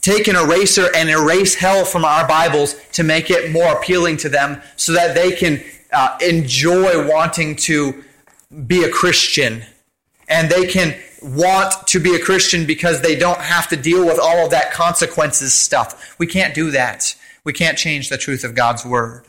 take 0.00 0.28
an 0.28 0.36
eraser 0.36 0.88
and 0.94 1.08
erase 1.08 1.54
hell 1.54 1.84
from 1.84 2.04
our 2.04 2.26
Bibles 2.26 2.74
to 2.92 3.02
make 3.02 3.30
it 3.30 3.50
more 3.50 3.72
appealing 3.72 4.18
to 4.18 4.28
them 4.28 4.60
so 4.76 4.92
that 4.92 5.14
they 5.14 5.32
can 5.32 5.62
uh, 5.92 6.18
enjoy 6.20 7.08
wanting 7.08 7.56
to 7.56 8.04
be 8.66 8.84
a 8.84 8.90
Christian 8.90 9.64
and 10.28 10.50
they 10.50 10.66
can 10.66 10.96
want 11.24 11.86
to 11.88 12.00
be 12.00 12.14
a 12.14 12.18
Christian 12.18 12.66
because 12.66 13.00
they 13.00 13.16
don't 13.16 13.40
have 13.40 13.68
to 13.68 13.76
deal 13.76 14.04
with 14.04 14.18
all 14.18 14.44
of 14.44 14.50
that 14.50 14.72
consequences 14.72 15.52
stuff. 15.52 16.16
We 16.18 16.26
can't 16.26 16.54
do 16.54 16.70
that. 16.70 17.14
We 17.44 17.52
can't 17.52 17.78
change 17.78 18.08
the 18.08 18.18
truth 18.18 18.44
of 18.44 18.54
God's 18.54 18.84
Word. 18.84 19.26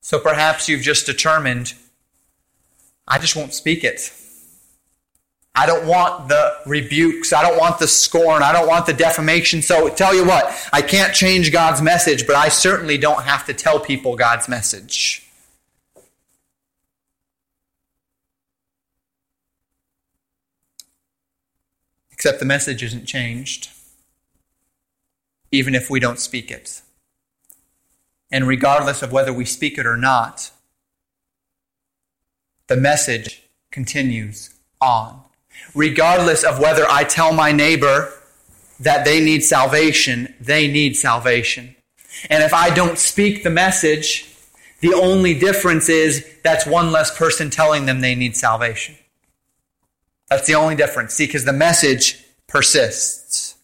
So 0.00 0.18
perhaps 0.18 0.68
you've 0.68 0.82
just 0.82 1.06
determined, 1.06 1.74
I 3.06 3.18
just 3.18 3.36
won't 3.36 3.54
speak 3.54 3.84
it. 3.84 4.12
I 5.54 5.66
don't 5.66 5.86
want 5.86 6.28
the 6.28 6.54
rebukes. 6.66 7.32
I 7.32 7.42
don't 7.42 7.58
want 7.58 7.78
the 7.78 7.88
scorn. 7.88 8.42
I 8.42 8.52
don't 8.52 8.68
want 8.68 8.86
the 8.86 8.92
defamation. 8.92 9.62
So 9.62 9.88
tell 9.88 10.14
you 10.14 10.24
what, 10.24 10.52
I 10.72 10.80
can't 10.80 11.14
change 11.14 11.52
God's 11.52 11.82
message, 11.82 12.26
but 12.26 12.36
I 12.36 12.48
certainly 12.48 12.98
don't 12.98 13.22
have 13.22 13.46
to 13.46 13.54
tell 13.54 13.80
people 13.80 14.16
God's 14.16 14.48
message. 14.48 15.29
Except 22.20 22.38
the 22.38 22.44
message 22.44 22.82
isn't 22.82 23.06
changed, 23.06 23.70
even 25.50 25.74
if 25.74 25.88
we 25.88 25.98
don't 25.98 26.18
speak 26.18 26.50
it. 26.50 26.82
And 28.30 28.46
regardless 28.46 29.00
of 29.00 29.10
whether 29.10 29.32
we 29.32 29.46
speak 29.46 29.78
it 29.78 29.86
or 29.86 29.96
not, 29.96 30.50
the 32.66 32.76
message 32.76 33.44
continues 33.70 34.52
on. 34.82 35.22
Regardless 35.74 36.44
of 36.44 36.58
whether 36.58 36.84
I 36.90 37.04
tell 37.04 37.32
my 37.32 37.52
neighbor 37.52 38.12
that 38.80 39.06
they 39.06 39.24
need 39.24 39.42
salvation, 39.42 40.34
they 40.38 40.68
need 40.68 40.96
salvation. 40.96 41.74
And 42.28 42.42
if 42.42 42.52
I 42.52 42.68
don't 42.68 42.98
speak 42.98 43.44
the 43.44 43.48
message, 43.48 44.30
the 44.80 44.92
only 44.92 45.32
difference 45.38 45.88
is 45.88 46.28
that's 46.44 46.66
one 46.66 46.92
less 46.92 47.16
person 47.16 47.48
telling 47.48 47.86
them 47.86 48.02
they 48.02 48.14
need 48.14 48.36
salvation. 48.36 48.98
That's 50.30 50.46
the 50.46 50.54
only 50.54 50.76
difference. 50.76 51.14
See, 51.14 51.26
because 51.26 51.44
the 51.44 51.52
message 51.52 52.24
persists. 52.46 53.56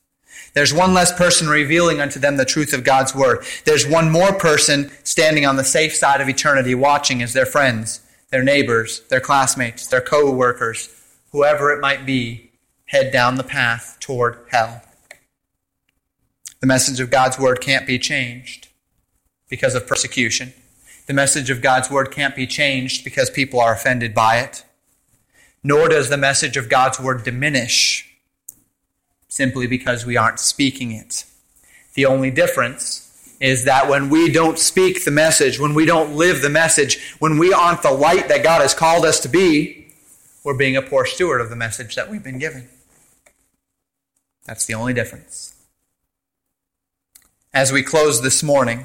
There's 0.55 0.73
one 0.73 0.95
less 0.95 1.17
person 1.17 1.49
revealing 1.49 2.01
unto 2.01 2.19
them 2.19 2.39
the 2.39 2.45
truth 2.45 2.73
of 2.73 2.83
God's 2.83 3.15
word. 3.15 3.45
There's 3.65 3.87
one 3.87 4.11
more 4.11 4.33
person 4.33 4.91
standing 5.05 5.47
on 5.47 5.57
the 5.57 5.65
safe 5.65 5.95
side 5.95 6.21
of 6.21 6.29
eternity 6.29 6.75
watching 6.75 7.23
as 7.23 7.35
their 7.35 7.47
friends, 7.47 8.01
their 8.31 8.43
neighbors, 8.43 9.01
their 9.09 9.21
classmates, 9.21 9.87
their 9.87 10.01
co-workers, 10.01 10.89
whoever 11.33 11.71
it 11.71 11.81
might 11.81 12.07
be, 12.07 12.51
head 12.87 13.13
down 13.13 13.35
the 13.35 13.45
path 13.45 13.99
toward 14.01 14.39
hell. 14.51 14.83
The 16.61 16.67
message 16.67 17.01
of 17.01 17.11
God's 17.11 17.39
word 17.39 17.61
can't 17.61 17.87
be 17.87 17.99
changed 17.99 18.69
because 19.49 19.75
of 19.75 19.87
persecution. 19.87 20.55
The 21.07 21.13
message 21.13 21.51
of 21.51 21.61
God's 21.61 21.91
word 21.91 22.11
can't 22.11 22.35
be 22.35 22.47
changed 22.47 23.05
because 23.05 23.29
people 23.29 23.61
are 23.61 23.75
offended 23.75 24.15
by 24.15 24.39
it. 24.39 24.65
Nor 25.67 25.89
does 25.89 26.09
the 26.09 26.17
message 26.17 26.57
of 26.57 26.69
God's 26.69 27.01
word 27.01 27.25
diminish 27.25 28.17
simply 29.29 29.67
because 29.67 30.07
we 30.07 30.17
aren't 30.17 30.39
speaking 30.39 30.93
it. 30.93 31.25
The 31.95 32.07
only 32.07 32.31
difference 32.31 33.03
is 33.41 33.65
that 33.65 33.89
when 33.89 34.09
we 34.09 34.31
don't 34.31 34.59
speak 34.59 35.05
the 35.05 35.11
message, 35.11 35.59
when 35.59 35.75
we 35.75 35.85
don't 35.85 36.15
live 36.15 36.41
the 36.41 36.51
message, 36.51 37.17
when 37.19 37.39
we 37.39 37.53
aren't 37.53 37.83
the 37.83 37.91
light 37.91 38.29
that 38.29 38.43
God 38.43 38.63
has 38.63 38.75
called 38.75 39.05
us 39.05 39.21
to 39.21 39.29
be, 39.29 39.89
we're 40.45 40.57
being 40.57 40.77
a 40.77 40.83
poor 40.83 41.05
steward 41.05 41.41
of 41.41 41.51
the 41.51 41.57
message 41.57 41.97
that 41.97 42.11
we've 42.11 42.23
been 42.23 42.39
given. 42.39 42.69
That's 44.45 44.65
the 44.67 44.75
only 44.75 44.95
difference 44.95 45.57
as 47.57 47.73
we 47.73 47.83
close 47.83 48.21
this 48.21 48.43
morning, 48.43 48.85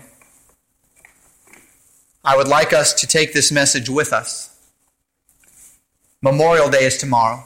I 2.23 2.37
would 2.37 2.47
like 2.47 2.71
us 2.71 2.93
to 2.93 3.05
take 3.05 3.33
this 3.33 3.51
message 3.51 3.89
with 3.89 4.13
us. 4.13 4.50
Memorial 6.23 6.69
Day 6.69 6.83
is 6.83 6.97
tomorrow. 6.97 7.43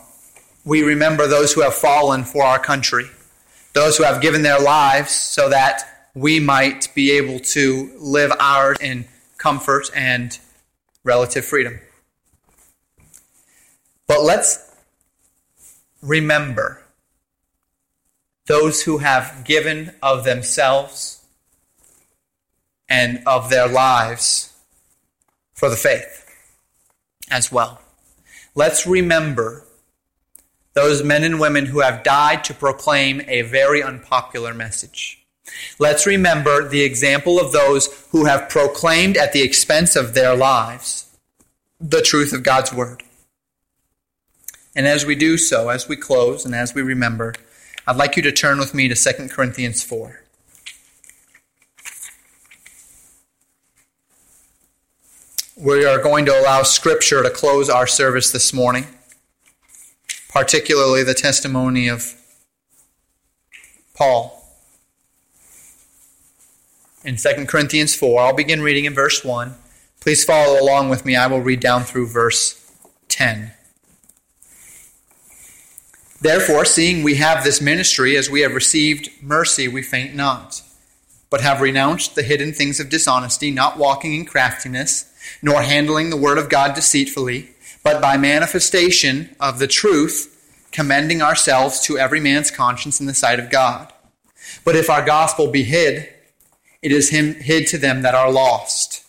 We 0.66 0.82
remember 0.82 1.28
those 1.28 1.54
who 1.54 1.62
have 1.62 1.74
fallen 1.74 2.26
for 2.26 2.44
our 2.44 2.60
country, 2.60 3.06
those 3.72 3.98
who 3.98 4.04
have 4.04 4.22
given 4.22 4.42
their 4.42 4.60
lives 4.60 5.12
so 5.12 5.48
that 5.48 6.10
we 6.14 6.42
might 6.42 6.94
be 6.94 7.12
able 7.12 7.40
to 7.40 7.92
live 7.98 8.34
ours 8.38 8.78
in 8.82 9.06
comfort 9.38 9.90
and 9.96 10.38
relative 11.06 11.46
freedom. 11.46 11.80
But 14.08 14.24
let's 14.24 14.76
remember 16.02 16.84
those 18.48 18.84
who 18.84 18.98
have 18.98 19.44
given 19.46 19.96
of 20.04 20.26
themselves 20.26 21.26
and 22.90 23.24
of 23.26 23.50
their 23.50 23.70
lives 23.70 24.54
for 25.54 25.70
the 25.70 25.78
faith 25.78 26.30
as 27.32 27.54
well. 27.54 27.80
Let's 28.56 28.88
remember 28.88 29.66
those 30.76 31.04
men 31.04 31.24
and 31.24 31.40
women 31.42 31.66
who 31.66 31.82
have 31.82 32.04
died 32.04 32.46
to 32.46 32.54
proclaim 32.54 33.22
a 33.28 33.42
very 33.42 33.84
unpopular 33.84 34.54
message. 34.54 35.26
Let's 35.78 36.08
remember 36.08 36.68
the 36.68 36.82
example 36.82 37.40
of 37.40 37.52
those 37.52 38.08
who 38.12 38.26
have 38.26 38.50
proclaimed 38.50 39.18
at 39.18 39.34
the 39.34 39.42
expense 39.42 39.96
of 39.96 40.14
their 40.14 40.36
lives 40.36 41.02
the 41.80 42.02
truth 42.02 42.32
of 42.32 42.44
God's 42.44 42.74
word. 42.74 43.04
And 44.74 44.88
as 44.88 45.06
we 45.06 45.16
do 45.16 45.38
so, 45.38 45.70
as 45.70 45.90
we 45.90 45.98
close 45.98 46.46
and 46.46 46.56
as 46.56 46.74
we 46.74 46.82
remember, 46.82 47.34
I'd 47.86 47.98
like 47.98 48.16
you 48.16 48.24
to 48.24 48.32
turn 48.32 48.58
with 48.58 48.74
me 48.74 48.88
to 48.88 48.96
2 48.96 49.28
Corinthians 49.28 49.84
4. 49.84 50.25
We 55.58 55.86
are 55.86 56.04
going 56.04 56.26
to 56.26 56.38
allow 56.38 56.64
Scripture 56.64 57.24
to 57.24 57.30
close 57.30 57.70
our 57.70 57.88
service 57.88 58.30
this 58.30 58.52
morning, 58.52 58.88
particularly 60.28 61.02
the 61.02 61.14
testimony 61.14 61.88
of 61.88 62.14
Paul. 63.94 64.44
In 67.06 67.16
2 67.16 67.46
Corinthians 67.46 67.96
4, 67.96 68.20
I'll 68.20 68.36
begin 68.36 68.62
reading 68.62 68.84
in 68.84 68.94
verse 68.94 69.24
1. 69.24 69.56
Please 70.02 70.26
follow 70.26 70.62
along 70.62 70.90
with 70.90 71.06
me. 71.06 71.16
I 71.16 71.28
will 71.28 71.40
read 71.40 71.62
down 71.62 71.84
through 71.84 72.08
verse 72.08 72.70
10. 73.08 73.54
Therefore, 76.20 76.66
seeing 76.66 77.02
we 77.02 77.16
have 77.16 77.46
this 77.46 77.62
ministry, 77.62 78.18
as 78.18 78.30
we 78.30 78.42
have 78.42 78.56
received 78.56 79.10
mercy, 79.22 79.70
we 79.70 79.82
faint 79.82 80.16
not, 80.16 80.62
but 81.30 81.40
have 81.40 81.62
renounced 81.62 82.16
the 82.16 82.24
hidden 82.24 82.52
things 82.52 82.82
of 82.82 82.90
dishonesty, 82.90 83.52
not 83.52 83.78
walking 83.78 84.14
in 84.14 84.26
craftiness, 84.26 85.14
nor 85.42 85.62
handling 85.62 86.10
the 86.10 86.18
word 86.18 86.38
of 86.38 86.50
God 86.50 86.76
deceitfully, 86.76 87.52
but 87.84 88.02
by 88.02 88.18
manifestation 88.18 89.36
of 89.40 89.60
the 89.60 89.68
truth, 89.68 90.32
commending 90.72 91.22
ourselves 91.22 91.80
to 91.82 91.98
every 91.98 92.20
man's 92.20 92.52
conscience 92.52 93.00
in 93.00 93.06
the 93.06 93.14
sight 93.14 93.40
of 93.40 93.50
God. 93.50 93.94
But 94.64 94.76
if 94.76 94.90
our 94.90 95.06
gospel 95.06 95.52
be 95.52 95.64
hid, 95.64 96.10
it 96.82 96.92
is 96.92 97.10
hid 97.10 97.68
to 97.68 97.78
them 97.78 98.02
that 98.02 98.16
are 98.16 98.32
lost, 98.32 99.04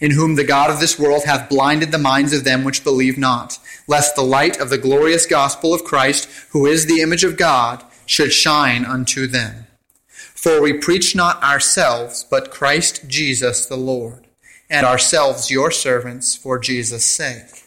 in 0.00 0.12
whom 0.12 0.36
the 0.36 0.44
God 0.44 0.70
of 0.70 0.80
this 0.80 0.98
world 0.98 1.24
hath 1.24 1.48
blinded 1.48 1.92
the 1.92 1.98
minds 1.98 2.32
of 2.32 2.44
them 2.44 2.64
which 2.64 2.84
believe 2.84 3.18
not 3.18 3.58
lest 3.90 4.14
the 4.14 4.22
light 4.22 4.60
of 4.60 4.70
the 4.70 4.78
glorious 4.78 5.26
gospel 5.26 5.74
of 5.74 5.82
Christ, 5.82 6.28
who 6.50 6.64
is 6.64 6.86
the 6.86 7.00
image 7.00 7.24
of 7.24 7.36
God, 7.36 7.84
should 8.06 8.32
shine 8.32 8.84
unto 8.84 9.26
them. 9.26 9.66
For 10.08 10.62
we 10.62 10.72
preach 10.72 11.16
not 11.16 11.42
ourselves, 11.42 12.24
but 12.30 12.52
Christ 12.52 13.08
Jesus 13.08 13.66
the 13.66 13.76
Lord, 13.76 14.28
and 14.70 14.86
ourselves 14.86 15.50
your 15.50 15.70
servants 15.70 16.36
for 16.36 16.58
Jesus' 16.58 17.04
sake. 17.04 17.64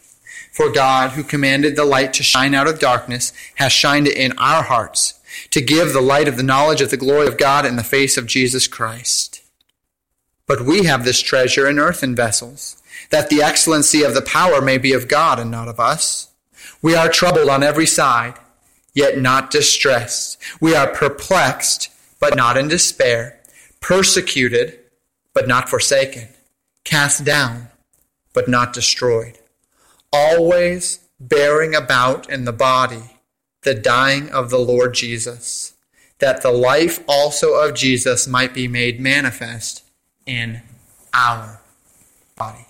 For 0.52 0.72
God, 0.72 1.12
who 1.12 1.24
commanded 1.24 1.76
the 1.76 1.86
light 1.86 2.13
to 2.13 2.24
shine 2.24 2.54
out 2.54 2.68
of 2.68 2.80
darkness, 2.80 3.34
has 3.56 3.72
shined 3.72 4.08
it 4.08 4.16
in 4.16 4.38
our 4.38 4.63
hearts, 4.63 5.20
to 5.50 5.62
give 5.62 5.94
the 5.94 6.02
light 6.02 6.28
of 6.28 6.38
the 6.38 6.44
knowledge 6.44 6.80
of 6.82 6.92
the 6.92 6.98
glory 6.98 7.28
of 7.28 7.38
God 7.38 7.66
in 7.66 7.76
the 7.76 7.84
face 7.84 8.18
of 8.18 8.28
Jesus 8.28 8.68
Christ. 8.68 9.42
But 10.48 10.62
we 10.62 10.84
have 10.84 11.04
this 11.04 11.22
treasure 11.22 11.68
in 11.68 11.80
earthen 11.80 12.16
vessels 12.16 12.82
that 13.10 13.30
the 13.30 13.42
excellency 13.42 14.04
of 14.04 14.13
the 14.13 14.22
power 14.22 14.62
may 14.62 14.78
be 14.78 14.94
of 14.94 15.08
God 15.08 15.39
and 15.39 15.50
not 15.52 15.68
of 15.68 15.80
us. 15.80 16.32
We 16.82 16.96
are 16.96 17.10
troubled 17.10 17.50
on 17.50 17.63
every 17.63 17.86
side, 17.86 18.36
yet 18.94 19.18
not 19.18 19.52
distressed. 19.52 20.38
We 20.60 20.76
are 20.76 20.88
perplexed, 20.88 21.89
but 22.20 22.36
not 22.36 22.58
in 22.58 22.68
despair, 22.68 23.39
persecuted, 23.80 24.80
but 25.34 25.48
not 25.48 25.70
forsaken, 25.70 26.28
cast 26.84 27.24
down, 27.24 27.69
but 28.34 28.48
not 28.48 28.74
destroyed, 28.74 29.39
always 30.12 31.00
bearing 31.19 31.74
about 31.76 32.30
in 32.30 32.46
the 32.46 32.54
body 32.54 33.19
the 33.63 33.74
dying 33.74 34.30
of 34.30 34.50
the 34.50 34.60
Lord 34.60 34.93
Jesus, 34.93 35.74
that 36.19 36.41
the 36.41 36.52
life 36.52 37.04
also 37.08 37.54
of 37.54 37.74
Jesus 37.74 38.28
might 38.28 38.54
be 38.54 38.67
made 38.67 39.00
manifest 39.00 39.84
in 40.26 40.62
our 41.13 41.62
body. 42.36 42.67